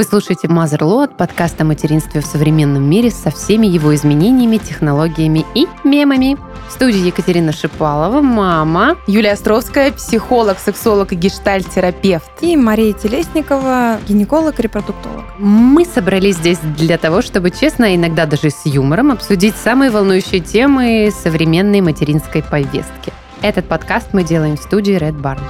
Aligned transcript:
Вы 0.00 0.04
слушаете 0.04 0.48
Motherload, 0.48 1.14
подкаст 1.14 1.60
о 1.60 1.64
материнстве 1.64 2.22
в 2.22 2.24
современном 2.24 2.88
мире 2.88 3.10
со 3.10 3.30
всеми 3.30 3.66
его 3.66 3.94
изменениями, 3.94 4.56
технологиями 4.56 5.44
и 5.54 5.66
мемами. 5.84 6.38
В 6.68 6.72
студии 6.72 7.06
Екатерина 7.06 7.52
Шипалова, 7.52 8.22
мама. 8.22 8.96
Юлия 9.06 9.32
Островская, 9.32 9.92
психолог, 9.92 10.58
сексолог 10.58 11.12
и 11.12 11.16
гештальт-терапевт. 11.16 12.30
И 12.40 12.56
Мария 12.56 12.94
Телесникова, 12.94 13.98
гинеколог, 14.08 14.58
репродуктолог. 14.58 15.26
Мы 15.36 15.84
собрались 15.84 16.36
здесь 16.36 16.60
для 16.78 16.96
того, 16.96 17.20
чтобы 17.20 17.50
честно, 17.50 17.94
иногда 17.94 18.24
даже 18.24 18.48
с 18.48 18.64
юмором, 18.64 19.12
обсудить 19.12 19.54
самые 19.54 19.90
волнующие 19.90 20.40
темы 20.40 21.12
современной 21.12 21.82
материнской 21.82 22.42
повестки. 22.42 23.12
Этот 23.42 23.68
подкаст 23.68 24.14
мы 24.14 24.24
делаем 24.24 24.56
в 24.56 24.62
студии 24.62 24.96
Red 24.96 25.20
Barn. 25.20 25.42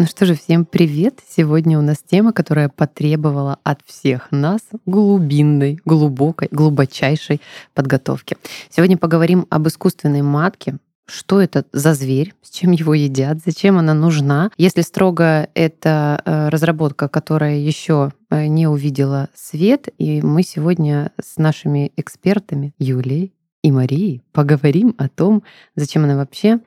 Ну 0.00 0.06
что 0.06 0.26
же, 0.26 0.36
всем 0.36 0.64
привет! 0.64 1.18
Сегодня 1.28 1.76
у 1.76 1.82
нас 1.82 1.96
тема, 2.08 2.32
которая 2.32 2.68
потребовала 2.68 3.58
от 3.64 3.80
всех 3.84 4.30
нас 4.30 4.60
глубинной, 4.86 5.80
глубокой, 5.84 6.46
глубочайшей 6.52 7.40
подготовки. 7.74 8.36
Сегодня 8.70 8.96
поговорим 8.96 9.48
об 9.50 9.66
искусственной 9.66 10.22
матке, 10.22 10.76
что 11.06 11.40
это 11.40 11.64
за 11.72 11.94
зверь, 11.94 12.32
с 12.42 12.50
чем 12.50 12.70
его 12.70 12.94
едят, 12.94 13.38
зачем 13.44 13.76
она 13.76 13.92
нужна. 13.92 14.52
Если 14.56 14.82
строго, 14.82 15.48
это 15.54 16.22
э, 16.24 16.48
разработка, 16.50 17.08
которая 17.08 17.56
еще 17.56 18.12
э, 18.30 18.46
не 18.46 18.68
увидела 18.68 19.30
свет, 19.34 19.88
и 19.98 20.22
мы 20.22 20.44
сегодня 20.44 21.10
с 21.20 21.38
нашими 21.38 21.90
экспертами 21.96 22.72
Юлией 22.78 23.32
и 23.64 23.72
Марией 23.72 24.22
поговорим 24.30 24.94
о 24.96 25.08
том, 25.08 25.42
зачем 25.74 26.04
она 26.04 26.16
вообще, 26.16 26.60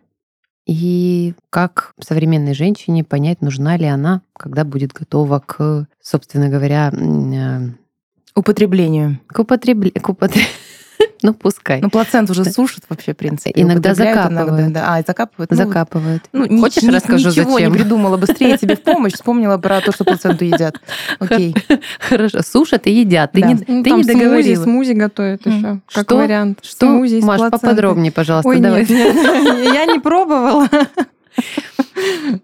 и 0.72 1.34
как 1.50 1.94
современной 2.00 2.54
женщине 2.54 3.04
понять, 3.04 3.42
нужна 3.42 3.76
ли 3.76 3.86
она, 3.86 4.22
когда 4.34 4.64
будет 4.64 4.94
готова 4.94 5.44
к, 5.46 5.86
собственно 6.02 6.48
говоря, 6.48 6.92
э, 6.94 7.72
употреблению. 8.36 9.20
К, 9.28 9.40
употреб... 9.40 9.94
к, 10.02 10.10
употреб... 10.10 10.46
Ну, 11.24 11.34
пускай. 11.34 11.82
Ну, 11.82 11.90
плаценту 11.90 12.32
уже 12.32 12.46
сушат 12.46 12.84
вообще, 12.90 13.14
в 13.14 13.18
принципе. 13.18 13.52
Иногда 13.56 13.94
закапывают. 13.94 14.60
Иногда. 14.60 14.96
А, 14.96 15.00
и 15.00 15.04
закапывают? 15.06 15.52
Ну, 15.52 15.58
закапывают. 15.58 16.24
Ну, 16.34 16.60
Хочешь, 16.60 16.84
ни, 16.84 16.90
расскажу, 16.90 17.30
ничего 17.30 17.52
зачем? 17.52 17.72
не 17.72 17.78
придумала. 17.78 18.18
Быстрее 18.18 18.58
тебе 18.58 18.76
в 18.76 18.82
помощь. 18.82 19.14
Вспомнила 19.14 19.58
про 19.58 19.82
то, 19.82 19.92
что 19.92 20.04
плаценту 20.04 20.46
едят. 20.46 20.82
Окей. 21.20 21.56
Хорошо. 22.00 22.42
Сушат 22.42 22.88
и 22.88 22.92
едят. 22.92 23.34
Ты, 23.34 23.42
да. 23.42 23.48
не, 23.48 23.54
ну, 23.68 23.84
ты 23.84 23.92
не 23.92 24.04
договорила. 24.04 24.56
Смузи, 24.56 24.64
смузи 24.64 24.94
готовят 24.94 25.46
еще. 25.46 25.80
Как 25.94 26.06
что? 26.06 26.18
вариант. 26.18 26.60
Что? 26.64 26.88
Смузи 26.88 27.22
Маш, 27.22 27.52
поподробнее, 27.52 28.12
пожалуйста. 28.12 28.50
Ой, 28.50 28.60
давай. 28.60 28.86
Нет, 28.90 28.90
нет, 28.90 29.74
я 29.74 29.86
не 29.86 30.00
пробовала. 30.00 30.68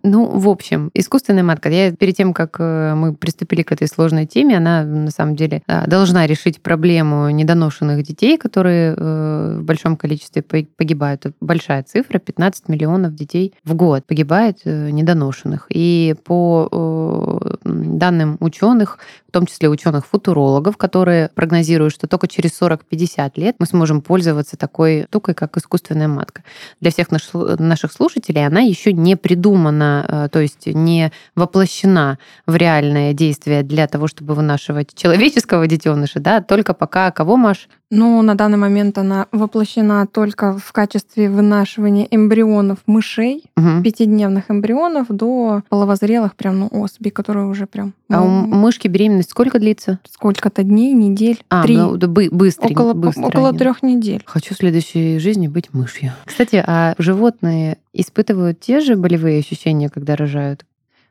Ну, 0.04 0.26
в 0.26 0.50
общем, 0.50 0.90
искусственная 0.94 1.44
матка. 1.44 1.70
Я 1.70 1.92
перед 1.92 2.16
тем, 2.16 2.34
как 2.34 2.58
э, 2.60 2.94
мы 2.96 3.14
приступили 3.14 3.64
к 3.64 3.72
этой 3.72 3.88
сложной 3.88 4.26
теме, 4.26 4.58
она 4.58 4.84
на 4.84 5.12
самом 5.12 5.36
деле 5.36 5.62
э, 5.68 5.88
должна 5.88 6.28
решить 6.28 6.62
проблему 6.62 7.30
недоношенных 7.30 8.04
детей, 8.04 8.38
которые 8.38 8.94
э, 8.96 9.58
в 9.60 9.64
большом 9.64 9.98
количестве 9.98 10.42
погибают. 10.42 11.26
Большая 11.42 11.84
цифра, 11.84 12.20
15 12.20 12.70
миллионов 12.70 13.16
детей 13.16 13.54
в 13.64 13.76
год 13.76 14.06
погибает 14.06 14.66
недоношенных. 14.66 15.68
И 15.70 16.16
по 16.24 17.40
данным 17.64 18.38
ученых, 18.40 19.00
в 19.28 19.32
том 19.32 19.46
числе 19.46 19.70
ученых-футурологов, 19.70 20.78
которые 20.78 21.30
прогнозируют, 21.34 21.94
что 21.94 22.08
только 22.08 22.28
через 22.28 22.60
40-50 22.60 23.32
лет 23.36 23.56
мы 23.60 23.66
сможем 23.66 24.02
пользоваться 24.02 24.58
такой 24.58 25.06
штукой, 25.10 25.34
как 25.34 25.58
искусственная 25.58 26.08
матка. 26.08 26.44
Для 26.82 26.92
всех 26.92 27.08
наших 27.12 27.92
слушателей 27.92 28.46
она 28.46 28.62
еще 28.62 28.94
не 28.94 29.16
придумана, 29.16 29.47
э, 30.08 30.30
то 30.32 30.40
есть 30.40 30.68
не 30.68 31.12
воплощена 31.36 32.18
в 32.46 32.56
реальное 32.56 33.14
действие 33.14 33.64
для 33.64 33.88
того, 33.88 34.08
чтобы 34.08 34.34
вынашивать 34.36 34.94
человеческого 34.96 35.68
детеныша, 35.68 36.20
да, 36.20 36.42
только 36.42 36.74
пока 36.74 37.12
кого, 37.12 37.38
Маш? 37.38 37.70
Ну, 37.89 38.21
на 38.21 38.36
данный 38.36 38.58
момент 38.58 38.98
она 38.98 39.27
воплощена 39.31 40.05
только 40.08 40.58
в 40.58 40.71
качестве 40.73 41.30
вынашивания 41.30 42.05
эмбрионов 42.11 42.80
мышей, 42.86 43.45
угу. 43.55 43.81
пятидневных 43.81 44.52
эмбрионов 44.52 45.08
до 45.09 45.64
половозрелых 45.70 46.36
прям, 46.36 46.59
ну, 46.59 46.67
особей, 46.67 47.11
которые 47.11 47.45
уже 47.45 47.65
прям... 47.65 47.93
А 48.09 48.21
у 48.23 48.27
мышки 48.27 48.87
беременность 48.87 49.30
сколько 49.30 49.59
длится? 49.59 49.99
Сколько-то 50.09 50.64
дней, 50.64 50.93
недель? 50.93 51.42
А, 51.49 51.64
три. 51.64 51.77
Ну, 51.77 51.95
да, 51.95 52.08
быстрый, 52.08 52.71
около, 52.73 52.93
быстрый. 52.93 53.25
около 53.25 53.53
трех 53.53 53.83
недель. 53.83 54.21
Хочу 54.25 54.54
в 54.54 54.58
следующей 54.58 55.19
жизни 55.19 55.48
быть 55.48 55.73
мышью. 55.73 56.11
Кстати, 56.25 56.61
а 56.65 56.93
животные 56.98 57.77
испытывают 57.93 58.59
те 58.59 58.81
же 58.81 58.95
болевые 58.98 59.39
ощущения, 59.39 59.89
когда 59.89 60.15
рожают? 60.15 60.65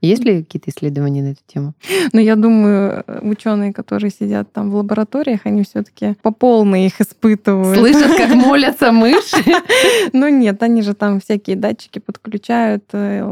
Есть 0.07 0.25
ли 0.25 0.43
какие-то 0.43 0.71
исследования 0.71 1.23
на 1.23 1.29
эту 1.29 1.41
тему? 1.47 1.75
Ну, 2.13 2.21
я 2.21 2.37
думаю, 2.37 3.05
ученые, 3.23 3.73
которые 3.73 4.11
сидят 4.11 4.53
там 4.53 4.71
в 4.71 4.77
лабораториях, 4.77 5.41
они 5.45 5.63
все-таки 5.63 6.15
по 6.23 6.31
полной 6.31 6.87
их 6.87 7.01
испытывают. 7.01 7.79
Слышат, 7.79 8.17
как 8.17 8.35
молятся 8.35 8.93
мыши? 8.93 9.37
Ну 10.13 10.29
нет, 10.29 10.63
они 10.63 10.83
же 10.83 10.95
там 10.95 11.21
всякие 11.21 11.57
датчики 11.57 11.99
подключают, 11.99 12.85
э, 12.93 13.23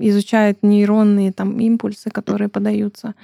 изучают 0.00 0.58
нейронные 0.62 1.32
там 1.32 1.58
импульсы, 1.60 2.10
которые 2.10 2.48
подаются. 2.48 3.14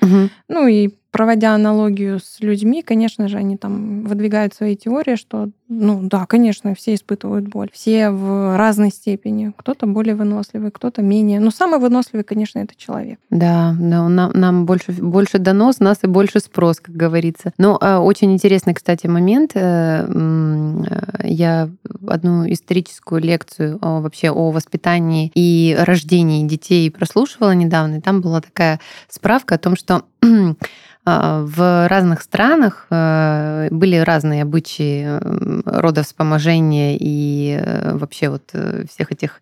Ну 0.49 0.67
и 0.67 0.91
проводя 1.11 1.55
аналогию 1.55 2.21
с 2.21 2.41
людьми, 2.41 2.83
конечно 2.83 3.29
же, 3.29 3.37
они 3.37 3.57
там 3.57 4.05
выдвигают 4.05 4.55
свои 4.55 4.77
теории, 4.77 5.17
что, 5.17 5.49
ну 5.69 6.01
да, 6.03 6.27
конечно, 6.27 6.75
все 6.75 6.95
испытывают 6.95 7.49
боль. 7.49 7.71
Все 7.73 8.11
в 8.11 8.57
разной 8.57 8.91
степени. 8.91 9.53
Кто-то 9.57 9.87
более 9.87 10.15
выносливый, 10.15 10.71
кто-то 10.71 11.03
менее. 11.03 11.41
Но 11.41 11.51
самый 11.51 11.81
выносливый, 11.81 12.25
конечно, 12.25 12.61
это 12.61 12.75
человек. 12.77 13.19
Да, 13.31 13.75
да 13.79 14.09
нам, 14.09 14.31
нам 14.35 14.67
больше, 14.67 14.93
больше 14.93 15.39
донос, 15.39 15.81
нас 15.81 15.99
и 16.03 16.07
больше 16.07 16.41
спрос, 16.41 16.81
как 16.81 16.95
говорится. 16.95 17.53
Но 17.59 17.79
э, 17.81 17.97
очень 17.97 18.33
интересный, 18.33 18.75
кстати, 18.75 19.07
момент. 19.07 19.53
Э, 19.55 20.07
э, 20.09 21.27
я 21.29 21.71
одну 22.07 22.51
историческую 22.51 23.21
лекцию 23.21 23.79
о, 23.83 24.01
вообще 24.01 24.31
о 24.31 24.51
воспитании 24.51 25.31
и 25.35 25.77
рождении 25.79 26.47
детей 26.47 26.91
прослушивала 26.91 27.55
недавно, 27.55 27.97
и 27.97 28.01
там 28.01 28.21
была 28.21 28.41
такая 28.41 28.81
справка 29.09 29.57
о 29.57 29.59
том, 29.59 29.77
что 29.77 30.05
А, 30.20 30.20
в 31.07 31.89
разных 31.89 32.23
странах 32.23 32.87
э, 32.91 33.69
были 33.71 33.97
разные 33.97 34.43
обычаи 34.43 35.05
э, 35.07 35.61
родовспоможения 35.65 36.97
и 37.01 37.59
э, 37.59 37.97
вообще 37.97 38.29
вот 38.29 38.53
всех 38.91 39.11
этих 39.11 39.41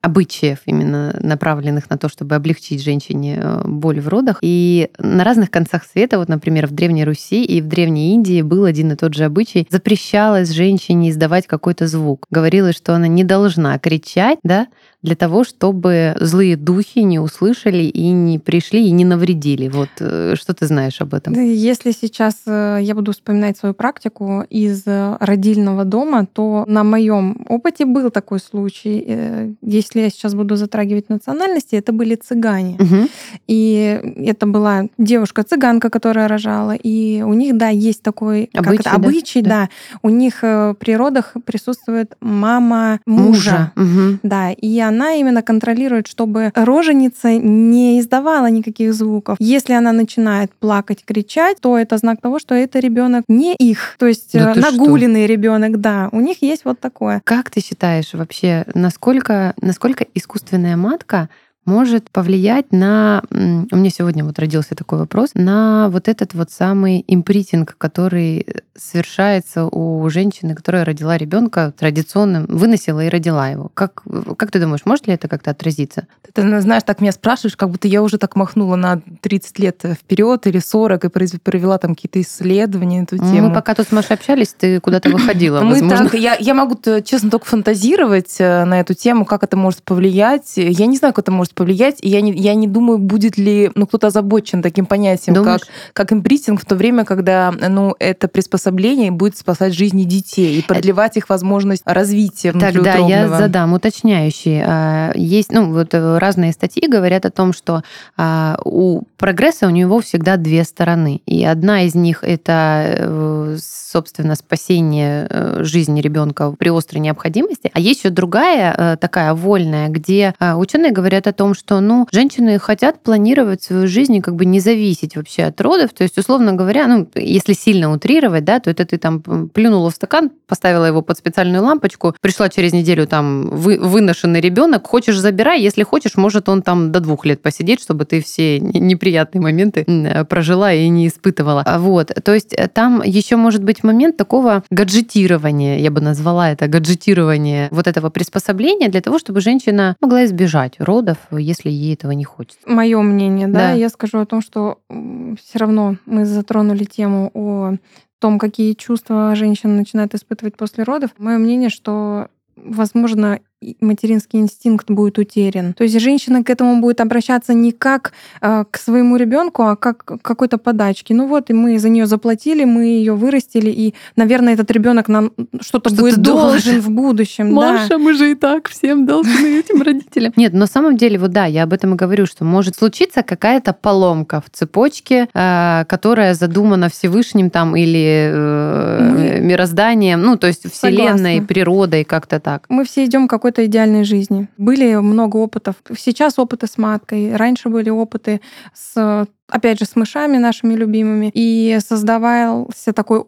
обычаев, 0.00 0.58
именно 0.66 1.16
направленных 1.20 1.90
на 1.90 1.98
то, 1.98 2.08
чтобы 2.08 2.34
облегчить 2.34 2.82
женщине 2.82 3.42
боль 3.64 4.00
в 4.00 4.08
родах. 4.08 4.38
И 4.42 4.90
на 4.98 5.24
разных 5.24 5.50
концах 5.50 5.84
света, 5.84 6.18
вот, 6.18 6.28
например, 6.28 6.66
в 6.66 6.72
Древней 6.72 7.04
Руси 7.04 7.44
и 7.44 7.60
в 7.60 7.66
Древней 7.66 8.14
Индии 8.14 8.42
был 8.42 8.64
один 8.64 8.92
и 8.92 8.96
тот 8.96 9.14
же 9.14 9.24
обычай. 9.24 9.66
Запрещалось 9.70 10.50
женщине 10.50 11.10
издавать 11.10 11.46
какой-то 11.46 11.86
звук. 11.86 12.26
Говорилось, 12.30 12.76
что 12.76 12.94
она 12.94 13.08
не 13.08 13.24
должна 13.24 13.78
кричать, 13.78 14.38
да, 14.42 14.68
для 15.02 15.14
того, 15.14 15.44
чтобы 15.44 16.16
злые 16.18 16.56
духи 16.56 17.00
не 17.00 17.20
услышали 17.20 17.84
и 17.84 18.10
не 18.10 18.38
пришли 18.38 18.86
и 18.86 18.90
не 18.90 19.04
навредили. 19.04 19.68
Вот 19.68 19.90
э, 20.00 20.34
что 20.36 20.54
ты 20.54 20.66
знаешь 20.66 21.00
об 21.00 21.14
этом? 21.14 21.34
Если 21.34 21.92
сейчас 21.92 22.34
э, 22.46 22.78
я 22.82 22.94
буду 22.96 23.12
вспоминать 23.12 23.56
свою 23.56 23.74
практику 23.74 24.44
из 24.50 24.82
родильного 24.86 25.84
дома, 25.84 26.26
то 26.26 26.64
на 26.66 26.82
моем 26.82 27.46
опыте 27.48 27.84
был 27.84 28.10
такой 28.10 28.40
случай. 28.40 29.04
Э, 29.06 29.52
если 29.88 30.00
я 30.00 30.10
сейчас 30.10 30.34
буду 30.34 30.56
затрагивать 30.56 31.08
национальности, 31.08 31.76
это 31.76 31.92
были 31.92 32.14
цыгане. 32.14 32.76
Угу. 32.78 33.08
И 33.46 34.00
это 34.16 34.46
была 34.46 34.86
девушка-цыганка, 34.98 35.90
которая 35.90 36.28
рожала. 36.28 36.74
И 36.74 37.22
у 37.22 37.32
них, 37.32 37.56
да, 37.56 37.68
есть 37.68 38.02
такой 38.02 38.50
обычай, 38.54 38.76
как 38.76 38.86
это, 38.86 38.90
обычай 38.90 39.42
да? 39.42 39.48
да. 39.48 39.68
У 40.02 40.10
них 40.10 40.40
при 40.40 40.96
родах 40.96 41.34
присутствует 41.44 42.16
мама 42.20 43.00
мужа. 43.06 43.72
мужа. 43.76 43.90
Угу. 43.90 44.18
Да, 44.22 44.50
и 44.50 44.78
она 44.80 45.14
именно 45.14 45.42
контролирует, 45.42 46.06
чтобы 46.06 46.52
роженица 46.54 47.36
не 47.36 48.00
издавала 48.00 48.50
никаких 48.50 48.92
звуков. 48.94 49.36
Если 49.40 49.72
она 49.72 49.92
начинает 49.92 50.52
плакать, 50.52 51.04
кричать, 51.04 51.60
то 51.60 51.78
это 51.78 51.96
знак 51.96 52.20
того, 52.20 52.38
что 52.38 52.54
это 52.54 52.78
ребенок 52.78 53.24
не 53.28 53.54
их, 53.54 53.96
то 53.98 54.06
есть 54.06 54.32
да 54.32 54.52
э, 54.54 54.58
нагуленный 54.58 55.26
ребенок, 55.26 55.80
да. 55.80 56.08
У 56.12 56.20
них 56.20 56.42
есть 56.42 56.64
вот 56.64 56.80
такое. 56.80 57.20
Как 57.24 57.50
ты 57.50 57.60
считаешь 57.60 58.12
вообще, 58.12 58.64
насколько, 58.74 59.54
насколько 59.60 59.77
искусственная 60.14 60.76
матка 60.76 61.28
может 61.68 62.10
повлиять 62.10 62.72
на... 62.72 63.22
У 63.30 63.76
меня 63.76 63.90
сегодня 63.90 64.24
вот 64.24 64.38
родился 64.38 64.74
такой 64.74 64.98
вопрос, 64.98 65.30
на 65.34 65.88
вот 65.90 66.08
этот 66.08 66.32
вот 66.34 66.50
самый 66.50 67.04
импритинг, 67.06 67.76
который 67.76 68.46
совершается 68.74 69.66
у 69.66 70.08
женщины, 70.08 70.54
которая 70.54 70.84
родила 70.84 71.16
ребенка 71.16 71.72
традиционным, 71.76 72.46
выносила 72.46 73.04
и 73.04 73.08
родила 73.08 73.48
его. 73.48 73.70
Как, 73.74 74.02
как 74.36 74.50
ты 74.50 74.60
думаешь, 74.60 74.82
может 74.84 75.06
ли 75.06 75.14
это 75.14 75.28
как-то 75.28 75.50
отразиться? 75.50 76.06
Ты 76.32 76.60
знаешь, 76.60 76.84
так 76.84 77.00
меня 77.00 77.12
спрашиваешь, 77.12 77.56
как 77.56 77.70
будто 77.70 77.88
я 77.88 78.02
уже 78.02 78.18
так 78.18 78.36
махнула 78.36 78.76
на 78.76 79.02
30 79.20 79.58
лет 79.58 79.84
вперед 80.00 80.46
или 80.46 80.58
40 80.58 81.04
и 81.04 81.08
провела 81.38 81.78
там 81.78 81.94
какие-то 81.94 82.20
исследования 82.20 83.00
на 83.00 83.04
эту 83.04 83.18
тему. 83.18 83.48
Мы 83.48 83.54
пока 83.54 83.74
тут 83.74 83.88
с 83.88 83.92
Машей 83.92 84.16
общались, 84.16 84.54
ты 84.56 84.80
куда-то 84.80 85.10
выходила, 85.10 85.60
Мы 85.62 85.86
так, 85.88 86.14
я, 86.14 86.36
я 86.38 86.54
могу, 86.54 86.78
честно, 87.04 87.30
только 87.30 87.46
фантазировать 87.46 88.36
э, 88.38 88.64
на 88.64 88.80
эту 88.80 88.94
тему, 88.94 89.24
как 89.24 89.42
это 89.42 89.56
может 89.56 89.82
повлиять. 89.82 90.52
Я 90.56 90.86
не 90.86 90.96
знаю, 90.96 91.12
как 91.12 91.24
это 91.24 91.32
может 91.32 91.54
повлиять, 91.58 91.96
и 92.00 92.08
я 92.08 92.20
не, 92.20 92.32
я 92.32 92.54
не 92.54 92.68
думаю, 92.68 92.98
будет 92.98 93.36
ли 93.36 93.70
ну, 93.74 93.86
кто-то 93.86 94.06
озабочен 94.06 94.62
таким 94.62 94.86
понятием, 94.86 95.42
как, 95.44 95.62
как 95.92 96.12
импритинг 96.12 96.60
в 96.60 96.64
то 96.64 96.76
время, 96.76 97.04
когда 97.04 97.52
ну, 97.52 97.96
это 97.98 98.28
приспособление 98.28 99.10
будет 99.10 99.36
спасать 99.36 99.74
жизни 99.74 100.04
детей 100.04 100.58
и 100.58 100.62
продлевать 100.62 101.16
их 101.16 101.28
возможность 101.28 101.82
развития 101.84 102.52
Тогда 102.52 102.94
я 102.94 103.28
задам 103.28 103.72
уточняющий. 103.72 104.62
А, 104.64 105.12
есть, 105.14 105.52
ну, 105.52 105.72
вот 105.72 105.94
э, 105.94 106.18
разные 106.18 106.52
статьи 106.52 106.86
говорят 106.86 107.26
о 107.26 107.30
том, 107.30 107.52
что 107.52 107.82
а, 108.16 108.58
у 108.64 109.02
прогресса 109.16 109.66
у 109.66 109.70
него 109.70 110.00
всегда 110.00 110.36
две 110.36 110.64
стороны. 110.64 111.20
И 111.26 111.44
одна 111.44 111.82
из 111.82 111.94
них 111.94 112.22
это, 112.22 112.84
э, 112.86 113.56
собственно, 113.60 114.34
спасение 114.34 115.26
э, 115.28 115.62
жизни 115.64 116.00
ребенка 116.00 116.54
при 116.58 116.70
острой 116.70 117.00
необходимости. 117.00 117.70
А 117.72 117.80
есть 117.80 118.00
еще 118.00 118.10
другая 118.10 118.96
такая 118.96 119.34
вольная, 119.34 119.88
где 119.88 120.34
ученые 120.38 120.92
говорят 120.92 121.26
о 121.26 121.32
том, 121.32 121.47
что 121.54 121.80
ну, 121.80 122.06
женщины 122.12 122.58
хотят 122.58 123.02
планировать 123.02 123.62
свою 123.62 123.86
жизнь 123.86 124.14
и 124.16 124.20
как 124.20 124.34
бы 124.34 124.44
не 124.44 124.60
зависеть 124.60 125.16
вообще 125.16 125.44
от 125.44 125.60
родов. 125.60 125.92
То 125.92 126.02
есть, 126.02 126.18
условно 126.18 126.52
говоря, 126.52 126.86
ну, 126.86 127.08
если 127.14 127.52
сильно 127.52 127.92
утрировать, 127.92 128.44
да, 128.44 128.60
то 128.60 128.70
это 128.70 128.84
ты 128.84 128.98
там 128.98 129.20
плюнула 129.48 129.90
в 129.90 129.94
стакан, 129.94 130.30
поставила 130.46 130.84
его 130.84 131.02
под 131.02 131.18
специальную 131.18 131.62
лампочку, 131.62 132.14
пришла 132.20 132.48
через 132.48 132.72
неделю 132.72 133.06
там 133.06 133.48
вы, 133.50 133.78
выношенный 133.78 134.40
ребенок, 134.40 134.86
хочешь 134.86 135.18
забирай, 135.18 135.60
если 135.60 135.82
хочешь, 135.82 136.16
может 136.16 136.48
он 136.48 136.62
там 136.62 136.92
до 136.92 137.00
двух 137.00 137.24
лет 137.26 137.42
посидеть, 137.42 137.80
чтобы 137.82 138.04
ты 138.04 138.20
все 138.22 138.60
неприятные 138.60 139.42
моменты 139.42 139.84
прожила 140.28 140.72
и 140.72 140.88
не 140.88 141.08
испытывала. 141.08 141.62
А 141.64 141.78
вот, 141.78 142.12
то 142.24 142.34
есть 142.34 142.52
э, 142.52 142.68
там 142.68 143.02
еще 143.02 143.36
может 143.36 143.62
быть 143.62 143.84
момент 143.84 144.16
такого 144.16 144.62
гаджетирования, 144.70 145.78
я 145.78 145.90
бы 145.90 146.00
назвала 146.00 146.50
это 146.50 146.68
гаджетирование 146.68 147.68
вот 147.70 147.86
этого 147.86 148.10
приспособления 148.10 148.88
для 148.88 149.00
того, 149.00 149.18
чтобы 149.18 149.40
женщина 149.40 149.96
могла 150.00 150.24
избежать 150.24 150.74
родов, 150.78 151.18
если 151.38 151.70
ей 151.70 151.94
этого 151.94 152.12
не 152.12 152.24
хочется. 152.24 152.60
Мое 152.66 153.00
мнение, 153.00 153.46
да, 153.48 153.58
да. 153.58 153.72
я 153.72 153.88
скажу 153.88 154.18
о 154.18 154.26
том, 154.26 154.40
что 154.40 154.80
все 154.88 155.58
равно 155.58 155.96
мы 156.06 156.24
затронули 156.24 156.84
тему 156.84 157.30
о 157.34 157.74
том, 158.18 158.38
какие 158.38 158.74
чувства 158.74 159.34
женщина 159.34 159.74
начинает 159.74 160.14
испытывать 160.14 160.56
после 160.56 160.84
родов. 160.84 161.10
Мое 161.18 161.38
мнение, 161.38 161.70
что 161.70 162.28
возможно, 162.56 163.40
материнский 163.80 164.38
инстинкт 164.38 164.90
будет 164.90 165.18
утерян. 165.18 165.72
То 165.74 165.84
есть 165.84 166.00
женщина 166.00 166.44
к 166.44 166.50
этому 166.50 166.80
будет 166.80 167.00
обращаться 167.00 167.54
не 167.54 167.72
как 167.72 168.12
э, 168.40 168.64
к 168.70 168.78
своему 168.78 169.16
ребенку, 169.16 169.62
а 169.62 169.76
как 169.76 170.04
к 170.04 170.18
какой-то 170.22 170.58
подачке. 170.58 171.14
Ну 171.14 171.26
вот, 171.26 171.50
и 171.50 171.52
мы 171.52 171.78
за 171.78 171.88
нее 171.88 172.06
заплатили, 172.06 172.64
мы 172.64 172.84
ее 172.84 173.14
вырастили, 173.14 173.70
и, 173.70 173.94
наверное, 174.16 174.54
этот 174.54 174.70
ребенок 174.70 175.08
нам 175.08 175.32
что-то 175.60 175.90
что 175.90 176.00
будет 176.00 176.22
должен 176.22 176.80
в 176.80 176.90
будущем. 176.90 177.52
Маша, 177.52 177.90
да. 177.90 177.98
мы 177.98 178.14
же 178.14 178.30
и 178.30 178.34
так 178.34 178.68
всем 178.68 179.06
должны 179.06 179.58
этим 179.58 179.82
родителям. 179.82 180.32
Нет, 180.36 180.52
на 180.52 180.66
самом 180.66 180.96
деле, 180.96 181.18
вот 181.18 181.32
да, 181.32 181.46
я 181.46 181.64
об 181.64 181.72
этом 181.72 181.94
и 181.94 181.96
говорю, 181.96 182.26
что 182.26 182.44
может 182.44 182.76
случиться 182.76 183.22
какая-то 183.22 183.72
поломка 183.72 184.40
в 184.40 184.50
цепочке, 184.50 185.28
э, 185.34 185.84
которая 185.88 186.34
задумана 186.34 186.88
Всевышним 186.88 187.50
там 187.50 187.74
или 187.74 188.30
э, 188.32 189.40
мирозданием, 189.40 190.22
ну 190.22 190.36
то 190.36 190.46
есть 190.46 190.72
Вселенной, 190.72 191.16
Согласна. 191.16 191.46
природой, 191.46 192.04
как-то 192.04 192.38
так. 192.38 192.64
Мы 192.68 192.84
все 192.84 193.04
идем 193.04 193.26
какой 193.26 193.47
какой-то 193.48 193.64
идеальной 193.66 194.04
жизни. 194.04 194.48
Были 194.58 194.94
много 194.96 195.38
опытов. 195.38 195.76
Сейчас 195.96 196.38
опыты 196.38 196.66
с 196.66 196.76
маткой, 196.76 197.34
раньше 197.34 197.70
были 197.70 197.88
опыты 197.90 198.40
с 198.74 199.26
опять 199.48 199.78
же, 199.78 199.84
с 199.84 199.96
мышами 199.96 200.38
нашими 200.38 200.74
любимыми. 200.74 201.30
И 201.34 201.78
создавался 201.80 202.92
такой 202.92 203.24